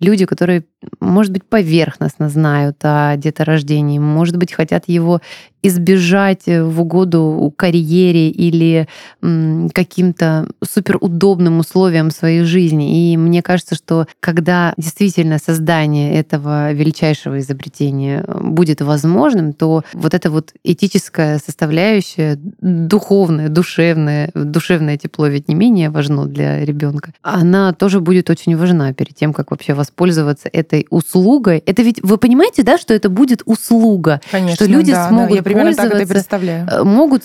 люди, 0.00 0.26
которые, 0.26 0.64
может 1.00 1.32
быть, 1.32 1.44
поверхностно 1.44 2.28
знают 2.28 2.76
о 2.82 3.16
деторождении, 3.16 3.98
может 3.98 4.36
быть, 4.36 4.52
хотят 4.52 4.84
его 4.86 5.20
избежать 5.62 6.42
э, 6.46 6.62
в 6.62 6.80
угоду 6.80 7.52
карьере 7.56 8.30
или 8.30 8.88
каким-то 9.20 10.48
суперудобным 10.64 11.60
условиям 11.60 12.10
своей 12.10 12.42
жизни. 12.42 13.12
И 13.12 13.16
мне 13.16 13.42
кажется, 13.42 13.74
что 13.74 14.06
когда 14.20 14.74
действительно 14.76 15.38
создать 15.38 15.71
создание 15.72 16.14
этого 16.14 16.72
величайшего 16.72 17.38
изобретения 17.38 18.24
будет 18.26 18.82
возможным, 18.82 19.54
то 19.54 19.82
вот 19.94 20.12
эта 20.12 20.30
вот 20.30 20.52
этическая 20.62 21.38
составляющая, 21.38 22.38
духовная, 22.60 23.48
душевная, 23.48 24.30
душевное 24.34 24.98
тепло 24.98 25.28
ведь 25.28 25.48
не 25.48 25.54
менее 25.54 25.88
важно 25.88 26.26
для 26.26 26.62
ребенка, 26.62 27.12
она 27.22 27.72
тоже 27.72 28.00
будет 28.00 28.28
очень 28.28 28.54
важна 28.54 28.92
перед 28.92 29.14
тем, 29.14 29.32
как 29.32 29.50
вообще 29.50 29.72
воспользоваться 29.72 30.50
этой 30.52 30.86
услугой. 30.90 31.62
Это 31.64 31.82
ведь, 31.82 32.02
вы 32.02 32.18
понимаете, 32.18 32.62
да, 32.64 32.76
что 32.76 32.92
это 32.92 33.08
будет 33.08 33.42
услуга? 33.46 34.20
Конечно, 34.30 34.56
что 34.56 34.66
люди 34.66 34.92
да, 34.92 35.08
смогут 35.08 35.30
да, 35.30 35.36
я 35.36 35.42
примерно 35.42 35.70
пользоваться, 35.70 35.96
так 35.96 36.02
это 36.02 36.12
представляю. 36.12 36.68
Э, 36.70 36.82
могут 36.84 37.22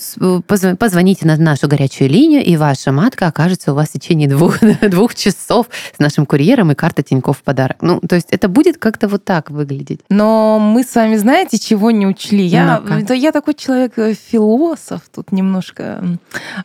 позвонить 0.78 1.22
на 1.22 1.36
нашу 1.36 1.68
горячую 1.68 2.08
линию, 2.08 2.42
и 2.42 2.56
ваша 2.56 2.92
матка 2.92 3.26
окажется 3.26 3.72
у 3.72 3.74
вас 3.74 3.90
в 3.90 3.92
течение 3.92 4.26
двух, 4.26 4.58
двух 4.82 5.14
часов 5.14 5.66
с 5.94 5.98
нашим 5.98 6.24
курьером 6.24 6.72
и 6.72 6.74
карта 6.74 7.02
Тинькофф 7.02 7.36
в 7.36 7.42
подарок. 7.42 7.76
Ну, 7.82 8.00
то 8.00 8.16
есть 8.16 8.27
это 8.30 8.48
будет 8.48 8.78
как-то 8.78 9.08
вот 9.08 9.24
так 9.24 9.50
выглядеть. 9.50 10.00
Но 10.08 10.58
мы 10.58 10.82
с 10.82 10.94
вами 10.94 11.16
знаете, 11.16 11.58
чего 11.58 11.90
не 11.90 12.06
учли? 12.06 12.44
Я, 12.44 12.82
ну 12.86 13.14
я 13.14 13.32
такой 13.32 13.54
человек-философ 13.54 15.00
э, 15.00 15.10
тут 15.14 15.32
немножко. 15.32 16.02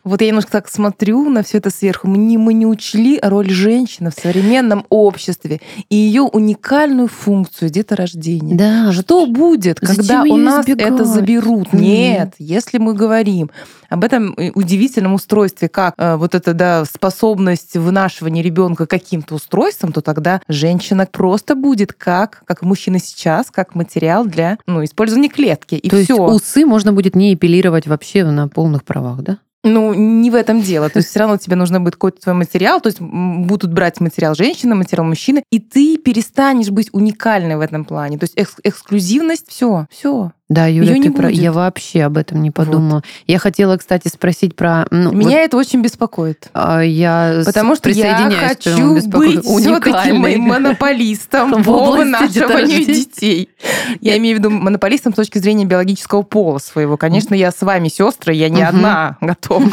Вот 0.03 0.21
я 0.21 0.27
немножко 0.27 0.51
так 0.51 0.69
смотрю 0.69 1.29
на 1.29 1.43
все 1.43 1.57
это 1.59 1.69
сверху. 1.69 2.07
Мы 2.07 2.17
не, 2.17 2.37
мы 2.37 2.53
не 2.53 2.65
учли 2.65 3.19
роль 3.21 3.49
женщины 3.49 4.11
в 4.11 4.19
современном 4.19 4.85
обществе 4.89 5.61
и 5.89 5.95
ее 5.95 6.23
уникальную 6.23 7.07
функцию 7.07 7.69
деторождения. 7.69 8.57
Да, 8.57 8.91
что 8.91 9.25
будет, 9.25 9.79
когда 9.79 10.23
у 10.23 10.37
нас 10.37 10.65
избегать? 10.65 10.93
это 10.93 11.05
заберут? 11.05 11.73
Нет, 11.73 12.35
если 12.39 12.77
мы 12.77 12.93
говорим 12.93 13.51
об 13.93 14.03
этом 14.03 14.33
э, 14.37 14.51
удивительном 14.55 15.13
устройстве, 15.13 15.69
как 15.69 15.93
э, 15.97 16.15
вот 16.15 16.33
эта 16.33 16.53
да, 16.53 16.83
способность 16.85 17.77
вынашивания 17.77 18.41
ребенка 18.41 18.87
каким-то 18.87 19.35
устройством, 19.35 19.91
то 19.91 20.01
тогда 20.01 20.41
женщина 20.47 21.07
просто 21.09 21.52
будет 21.55 21.93
как, 21.93 22.43
как 22.45 22.61
мужчина 22.61 22.99
сейчас, 22.99 23.51
как 23.51 23.75
материал 23.75 24.25
для 24.25 24.57
ну, 24.65 24.83
использования 24.83 25.29
клетки. 25.29 25.75
И 25.75 25.89
то 25.89 26.03
все. 26.03 26.15
есть 26.15 26.43
усы 26.43 26.65
можно 26.65 26.93
будет 26.93 27.15
не 27.15 27.33
эпилировать 27.33 27.87
вообще 27.87 28.23
на 28.23 28.47
полных 28.47 28.83
правах, 28.83 29.21
да? 29.21 29.37
Ну, 29.65 29.93
не 29.93 30.29
в 30.29 30.35
этом 30.35 30.61
дело. 30.61 30.89
То 30.89 30.97
есть 30.97 31.09
все 31.09 31.19
равно 31.19 31.37
тебе 31.37 31.55
нужно 31.55 31.79
будет 31.79 31.95
какой-то 31.95 32.21
твой 32.21 32.35
материал, 32.35 32.81
то 32.81 32.87
есть 32.87 32.99
будут 32.99 33.71
брать 33.71 34.01
материал 34.01 34.35
женщины, 34.35 34.75
материал 34.75 35.05
мужчины, 35.05 35.43
и 35.51 35.59
ты 35.59 35.97
перестанешь 35.97 36.69
быть 36.69 36.89
уникальной 36.91 37.55
в 37.55 37.61
этом 37.61 37.85
плане. 37.85 38.17
То 38.17 38.25
есть 38.25 38.33
экс- 38.35 38.59
эксклюзивность, 38.63 39.47
все, 39.47 39.87
все. 39.89 40.31
Да, 40.53 40.67
Юля, 40.67 41.01
ты 41.01 41.11
про... 41.11 41.29
я 41.31 41.51
вообще 41.51 42.03
об 42.03 42.15
этом 42.15 42.43
не 42.43 42.51
подумала. 42.51 42.95
Вот. 42.95 43.05
Я 43.25 43.39
хотела, 43.39 43.75
кстати, 43.77 44.07
спросить 44.07 44.55
про... 44.55 44.85
Ну, 44.91 45.11
Меня 45.11 45.37
вот... 45.37 45.45
это 45.45 45.57
очень 45.57 45.81
беспокоит. 45.81 46.49
А, 46.53 46.81
я 46.81 47.41
Потому 47.43 47.75
что 47.75 47.89
я 47.89 48.29
хочу 48.29 49.01
быть 49.07 49.43
все-таки 49.43 50.11
монополистом 50.11 51.63
по 51.63 51.93
вынашиванию 51.93 52.85
детей. 52.85 53.49
Я 53.99 54.17
имею 54.17 54.37
в 54.37 54.39
виду 54.39 54.51
монополистом 54.51 55.13
с 55.13 55.15
точки 55.15 55.39
зрения 55.39 55.65
биологического 55.65 56.21
пола 56.21 56.59
своего. 56.59 56.97
Конечно, 56.97 57.33
я 57.33 57.51
с 57.51 57.61
вами, 57.61 57.87
сестры, 57.87 58.35
я 58.35 58.49
не 58.49 58.61
одна 58.61 59.17
готова. 59.21 59.67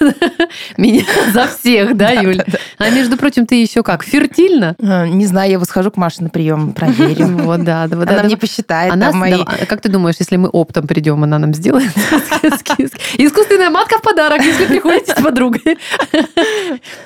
Меня 0.76 1.04
за 1.32 1.46
всех, 1.46 1.96
да, 1.96 2.10
Юля? 2.20 2.44
А 2.78 2.90
между 2.90 3.16
прочим, 3.16 3.46
ты 3.46 3.62
еще 3.62 3.84
как, 3.84 4.02
фертильна? 4.02 4.74
А, 4.82 5.06
не 5.06 5.26
знаю, 5.26 5.52
я 5.52 5.58
восхожу 5.60 5.92
к 5.92 5.96
Маше 5.96 6.24
на 6.24 6.30
прием, 6.30 6.72
проверю. 6.72 7.28
Вот, 7.28 7.62
да. 7.62 7.86
да 7.86 7.96
Она 8.02 8.24
мне 8.24 8.36
посчитает. 8.36 8.92
Как 9.68 9.80
ты 9.80 9.88
думаешь, 9.88 10.15
если 10.18 10.36
мы 10.36 10.48
оптом 10.48 10.86
придем, 10.86 11.22
она 11.22 11.38
нам 11.38 11.54
сделает 11.54 11.90
искусственная 13.18 13.70
матка 13.70 13.98
в 13.98 14.02
подарок, 14.02 14.42
если 14.42 14.66
приходите 14.66 15.12
с 15.12 15.22
подругой. 15.22 15.78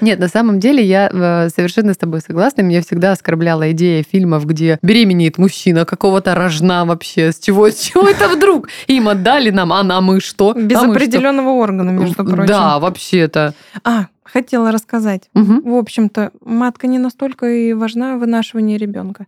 Нет, 0.01 0.19
на 0.19 0.29
самом 0.29 0.61
деле 0.61 0.85
я 0.85 1.11
э, 1.13 1.49
совершенно 1.55 1.95
с 1.95 1.97
тобой 1.97 2.21
согласна. 2.21 2.63
Меня 2.63 2.83
всегда 2.83 3.13
оскорбляла 3.13 3.71
идея 3.73 4.03
фильмов, 4.03 4.47
где 4.47 4.79
беременеет 4.83 5.39
мужчина 5.39 5.85
какого-то 5.85 6.35
рожна 6.35 6.85
вообще. 6.85 7.33
С 7.33 7.39
чего, 7.39 7.71
с 7.71 7.79
чего 7.79 8.09
это 8.09 8.29
вдруг? 8.29 8.69
Им 8.87 9.09
отдали 9.09 9.51
нам, 9.51 9.73
а 9.73 9.83
нам 9.83 10.13
и 10.13 10.21
что? 10.21 10.55
Без 10.55 10.77
а 10.77 10.91
определенного 10.91 11.51
органа, 11.51 11.91
между 11.91 12.25
прочим. 12.25 12.47
Да, 12.47 12.79
вообще-то. 12.79 13.55
А, 13.85 14.07
хотела 14.23 14.73
рассказать. 14.73 15.29
Угу. 15.35 15.71
В 15.71 15.75
общем-то, 15.79 16.31
матка 16.45 16.87
не 16.87 16.99
настолько 16.99 17.47
и 17.47 17.73
важна 17.73 18.17
в 18.17 18.21
вынашивании 18.21 18.77
ребенка. 18.77 19.27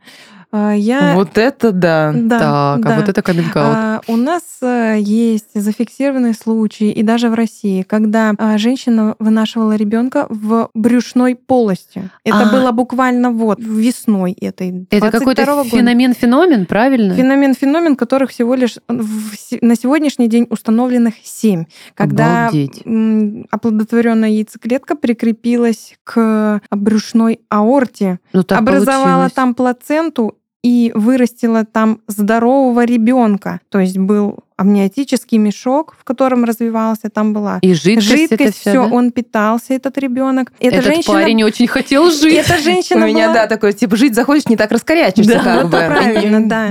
А, 0.55 0.73
я... 0.75 1.15
Вот 1.15 1.39
это 1.39 1.73
да. 1.73 2.13
да 2.15 2.39
так, 2.39 2.87
а 2.87 2.89
да. 2.89 2.95
а 2.95 3.01
вот 3.01 3.09
это 3.09 3.23
каминг 3.23 3.53
а, 3.57 4.03
У 4.07 4.17
нас 4.17 4.43
э, 4.61 4.99
есть 5.01 5.55
зафиксированные 5.55 6.35
случаи, 6.35 6.91
и 6.91 7.03
даже 7.03 7.31
в 7.31 7.35
России, 7.35 7.81
когда 7.83 8.35
а, 8.37 8.59
женщина 8.59 9.17
вынашивала 9.19 9.77
ребенка 9.77 10.27
в 10.29 10.69
брюшной 10.75 11.37
полости. 11.37 12.11
Это 12.23 12.51
а. 12.51 12.53
было 12.53 12.71
буквально 12.71 13.31
вот 13.31 13.61
весной 13.61 14.33
этой. 14.33 14.87
Это 14.91 15.11
какой-то 15.11 15.65
феномен-феномен, 15.65 16.67
правильно? 16.67 17.15
Феномен-феномен, 17.15 17.97
которых 17.97 18.31
всего 18.31 18.55
лишь 18.55 18.77
на 18.89 19.75
сегодняшний 19.75 20.29
день 20.29 20.47
установленных 20.51 21.15
семь. 21.25 21.65
Когда 21.95 22.49
Обалдеть. 22.49 22.83
оплодотворенная 23.51 24.29
яйцеклетка 24.29 24.97
прикрепилась 24.97 25.97
к 26.05 26.61
брюшной 26.71 27.41
аорте, 27.49 28.21
ну, 28.35 28.45
образовала 28.51 29.05
получилось. 29.05 29.33
там 29.33 29.55
плаценту 29.55 30.37
и 30.63 30.93
вырастила 30.95 31.65
там 31.65 32.01
здорового 32.07 32.85
ребенка. 32.85 33.61
То 33.69 33.81
есть 33.81 33.99
был 33.99 34.41
амниотический 34.63 35.39
мешок, 35.39 35.95
в 35.99 36.05
котором 36.05 36.45
развивался, 36.45 37.11
там 37.11 37.33
была 37.33 37.59
и 37.61 37.75
жидкость, 37.75 38.09
жидкость 38.09 38.59
все, 38.59 38.73
да? 38.73 38.85
он 38.85 39.13
питался, 39.13 39.75
этот 39.75 39.99
ребенок. 39.99 40.53
Эта 40.59 40.77
этот 40.77 40.87
женщина... 40.87 41.15
парень 41.15 41.45
очень 41.45 41.67
хотел 41.67 42.11
жить. 42.11 42.35
Эта 42.35 42.59
женщина 42.59 43.05
У 43.05 43.09
меня, 43.09 43.27
была... 43.27 43.35
да, 43.35 43.47
такое, 43.47 43.73
типа, 43.73 43.97
жить 43.97 44.15
захочешь, 44.15 44.47
не 44.49 44.57
так 44.57 44.73
раскорячишься, 44.73 45.35
да, 45.35 45.43
как 45.43 45.65
бы. 45.65 45.77
Правильно, 45.77 46.49
да. 46.49 46.69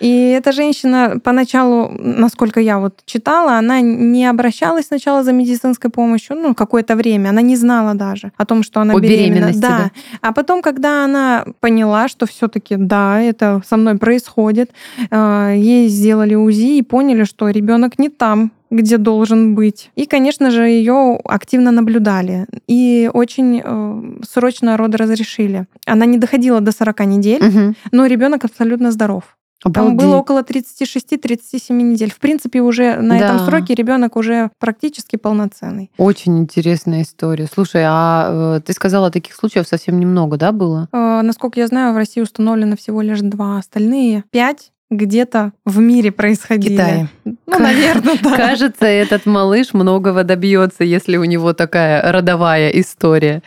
И 0.00 0.28
эта 0.30 0.52
женщина 0.52 1.18
поначалу, 1.22 1.90
насколько 1.98 2.60
я 2.60 2.78
вот 2.78 3.00
читала, 3.06 3.58
она 3.58 3.80
не 3.80 4.26
обращалась 4.26 4.86
сначала 4.86 5.22
за 5.22 5.32
медицинской 5.32 5.90
помощью, 5.90 6.36
ну, 6.36 6.54
какое-то 6.54 6.96
время, 6.96 7.30
она 7.30 7.42
не 7.42 7.56
знала 7.56 7.94
даже 7.94 8.32
о 8.36 8.44
том, 8.44 8.62
что 8.62 8.80
она 8.80 8.94
О 8.94 9.00
беременна. 9.00 9.52
Да. 9.54 9.68
да. 9.68 9.90
А 10.20 10.32
потом, 10.32 10.62
когда 10.62 11.04
она 11.04 11.44
поняла, 11.60 12.08
что 12.08 12.26
все-таки 12.26 12.76
да, 12.76 13.20
это 13.20 13.62
со 13.66 13.76
мной 13.76 13.96
происходит, 13.96 14.70
э, 15.10 15.54
ей 15.56 15.88
сделали 15.88 16.34
УЗИ 16.34 16.78
и 16.78 16.82
поняли, 16.82 17.23
что 17.26 17.48
ребенок 17.50 17.98
не 17.98 18.08
там, 18.08 18.52
где 18.70 18.98
должен 18.98 19.54
быть. 19.54 19.90
И, 19.94 20.06
конечно 20.06 20.50
же, 20.50 20.62
ее 20.62 21.18
активно 21.24 21.70
наблюдали. 21.70 22.46
И 22.66 23.10
очень 23.12 23.62
э, 23.64 24.22
срочно 24.28 24.76
роды 24.76 24.98
разрешили. 24.98 25.66
Она 25.86 26.06
не 26.06 26.18
доходила 26.18 26.60
до 26.60 26.72
40 26.72 27.00
недель, 27.06 27.44
угу. 27.44 27.74
но 27.92 28.06
ребенок 28.06 28.44
абсолютно 28.44 28.90
здоров. 28.90 29.36
Обалдеть. 29.64 29.98
Там 29.98 30.08
было 30.08 30.16
около 30.16 30.42
36-37 30.42 31.72
недель. 31.72 32.10
В 32.10 32.18
принципе, 32.18 32.60
уже 32.60 32.96
на 32.96 33.18
да. 33.18 33.24
этом 33.24 33.46
сроке 33.46 33.74
ребенок 33.74 34.16
уже 34.16 34.50
практически 34.58 35.16
полноценный. 35.16 35.90
Очень 35.96 36.38
интересная 36.38 37.02
история. 37.02 37.48
Слушай, 37.52 37.82
а 37.86 38.58
э, 38.58 38.60
ты 38.60 38.74
сказала, 38.74 39.10
таких 39.10 39.34
случаев 39.34 39.66
совсем 39.66 39.98
немного, 39.98 40.36
да, 40.36 40.52
было? 40.52 40.88
Э, 40.92 41.22
насколько 41.22 41.60
я 41.60 41.66
знаю, 41.66 41.94
в 41.94 41.96
России 41.96 42.20
установлено 42.20 42.76
всего 42.76 43.00
лишь 43.00 43.20
два. 43.20 43.58
Остальные 43.58 44.24
пять 44.30 44.70
где-то 44.96 45.52
в 45.64 45.78
мире 45.78 46.12
происходили. 46.12 46.76
Китае. 46.76 47.08
Ну, 47.24 47.58
наверное, 47.58 48.16
да. 48.22 48.36
Кажется, 48.36 48.86
этот 48.86 49.26
малыш 49.26 49.74
многого 49.74 50.24
добьется, 50.24 50.84
если 50.84 51.16
у 51.16 51.24
него 51.24 51.52
такая 51.52 52.10
родовая 52.10 52.70
история. 52.70 53.42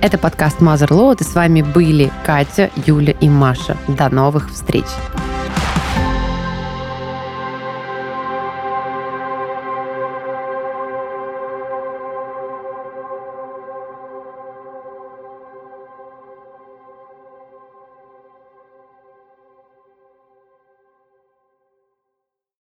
Это 0.00 0.18
подкаст 0.18 0.60
Mother 0.60 0.88
Load, 0.88 1.18
и 1.20 1.24
с 1.24 1.34
вами 1.34 1.62
были 1.62 2.10
Катя, 2.26 2.70
Юля 2.86 3.14
и 3.20 3.28
Маша. 3.28 3.76
До 3.86 4.08
новых 4.08 4.50
встреч! 4.50 4.86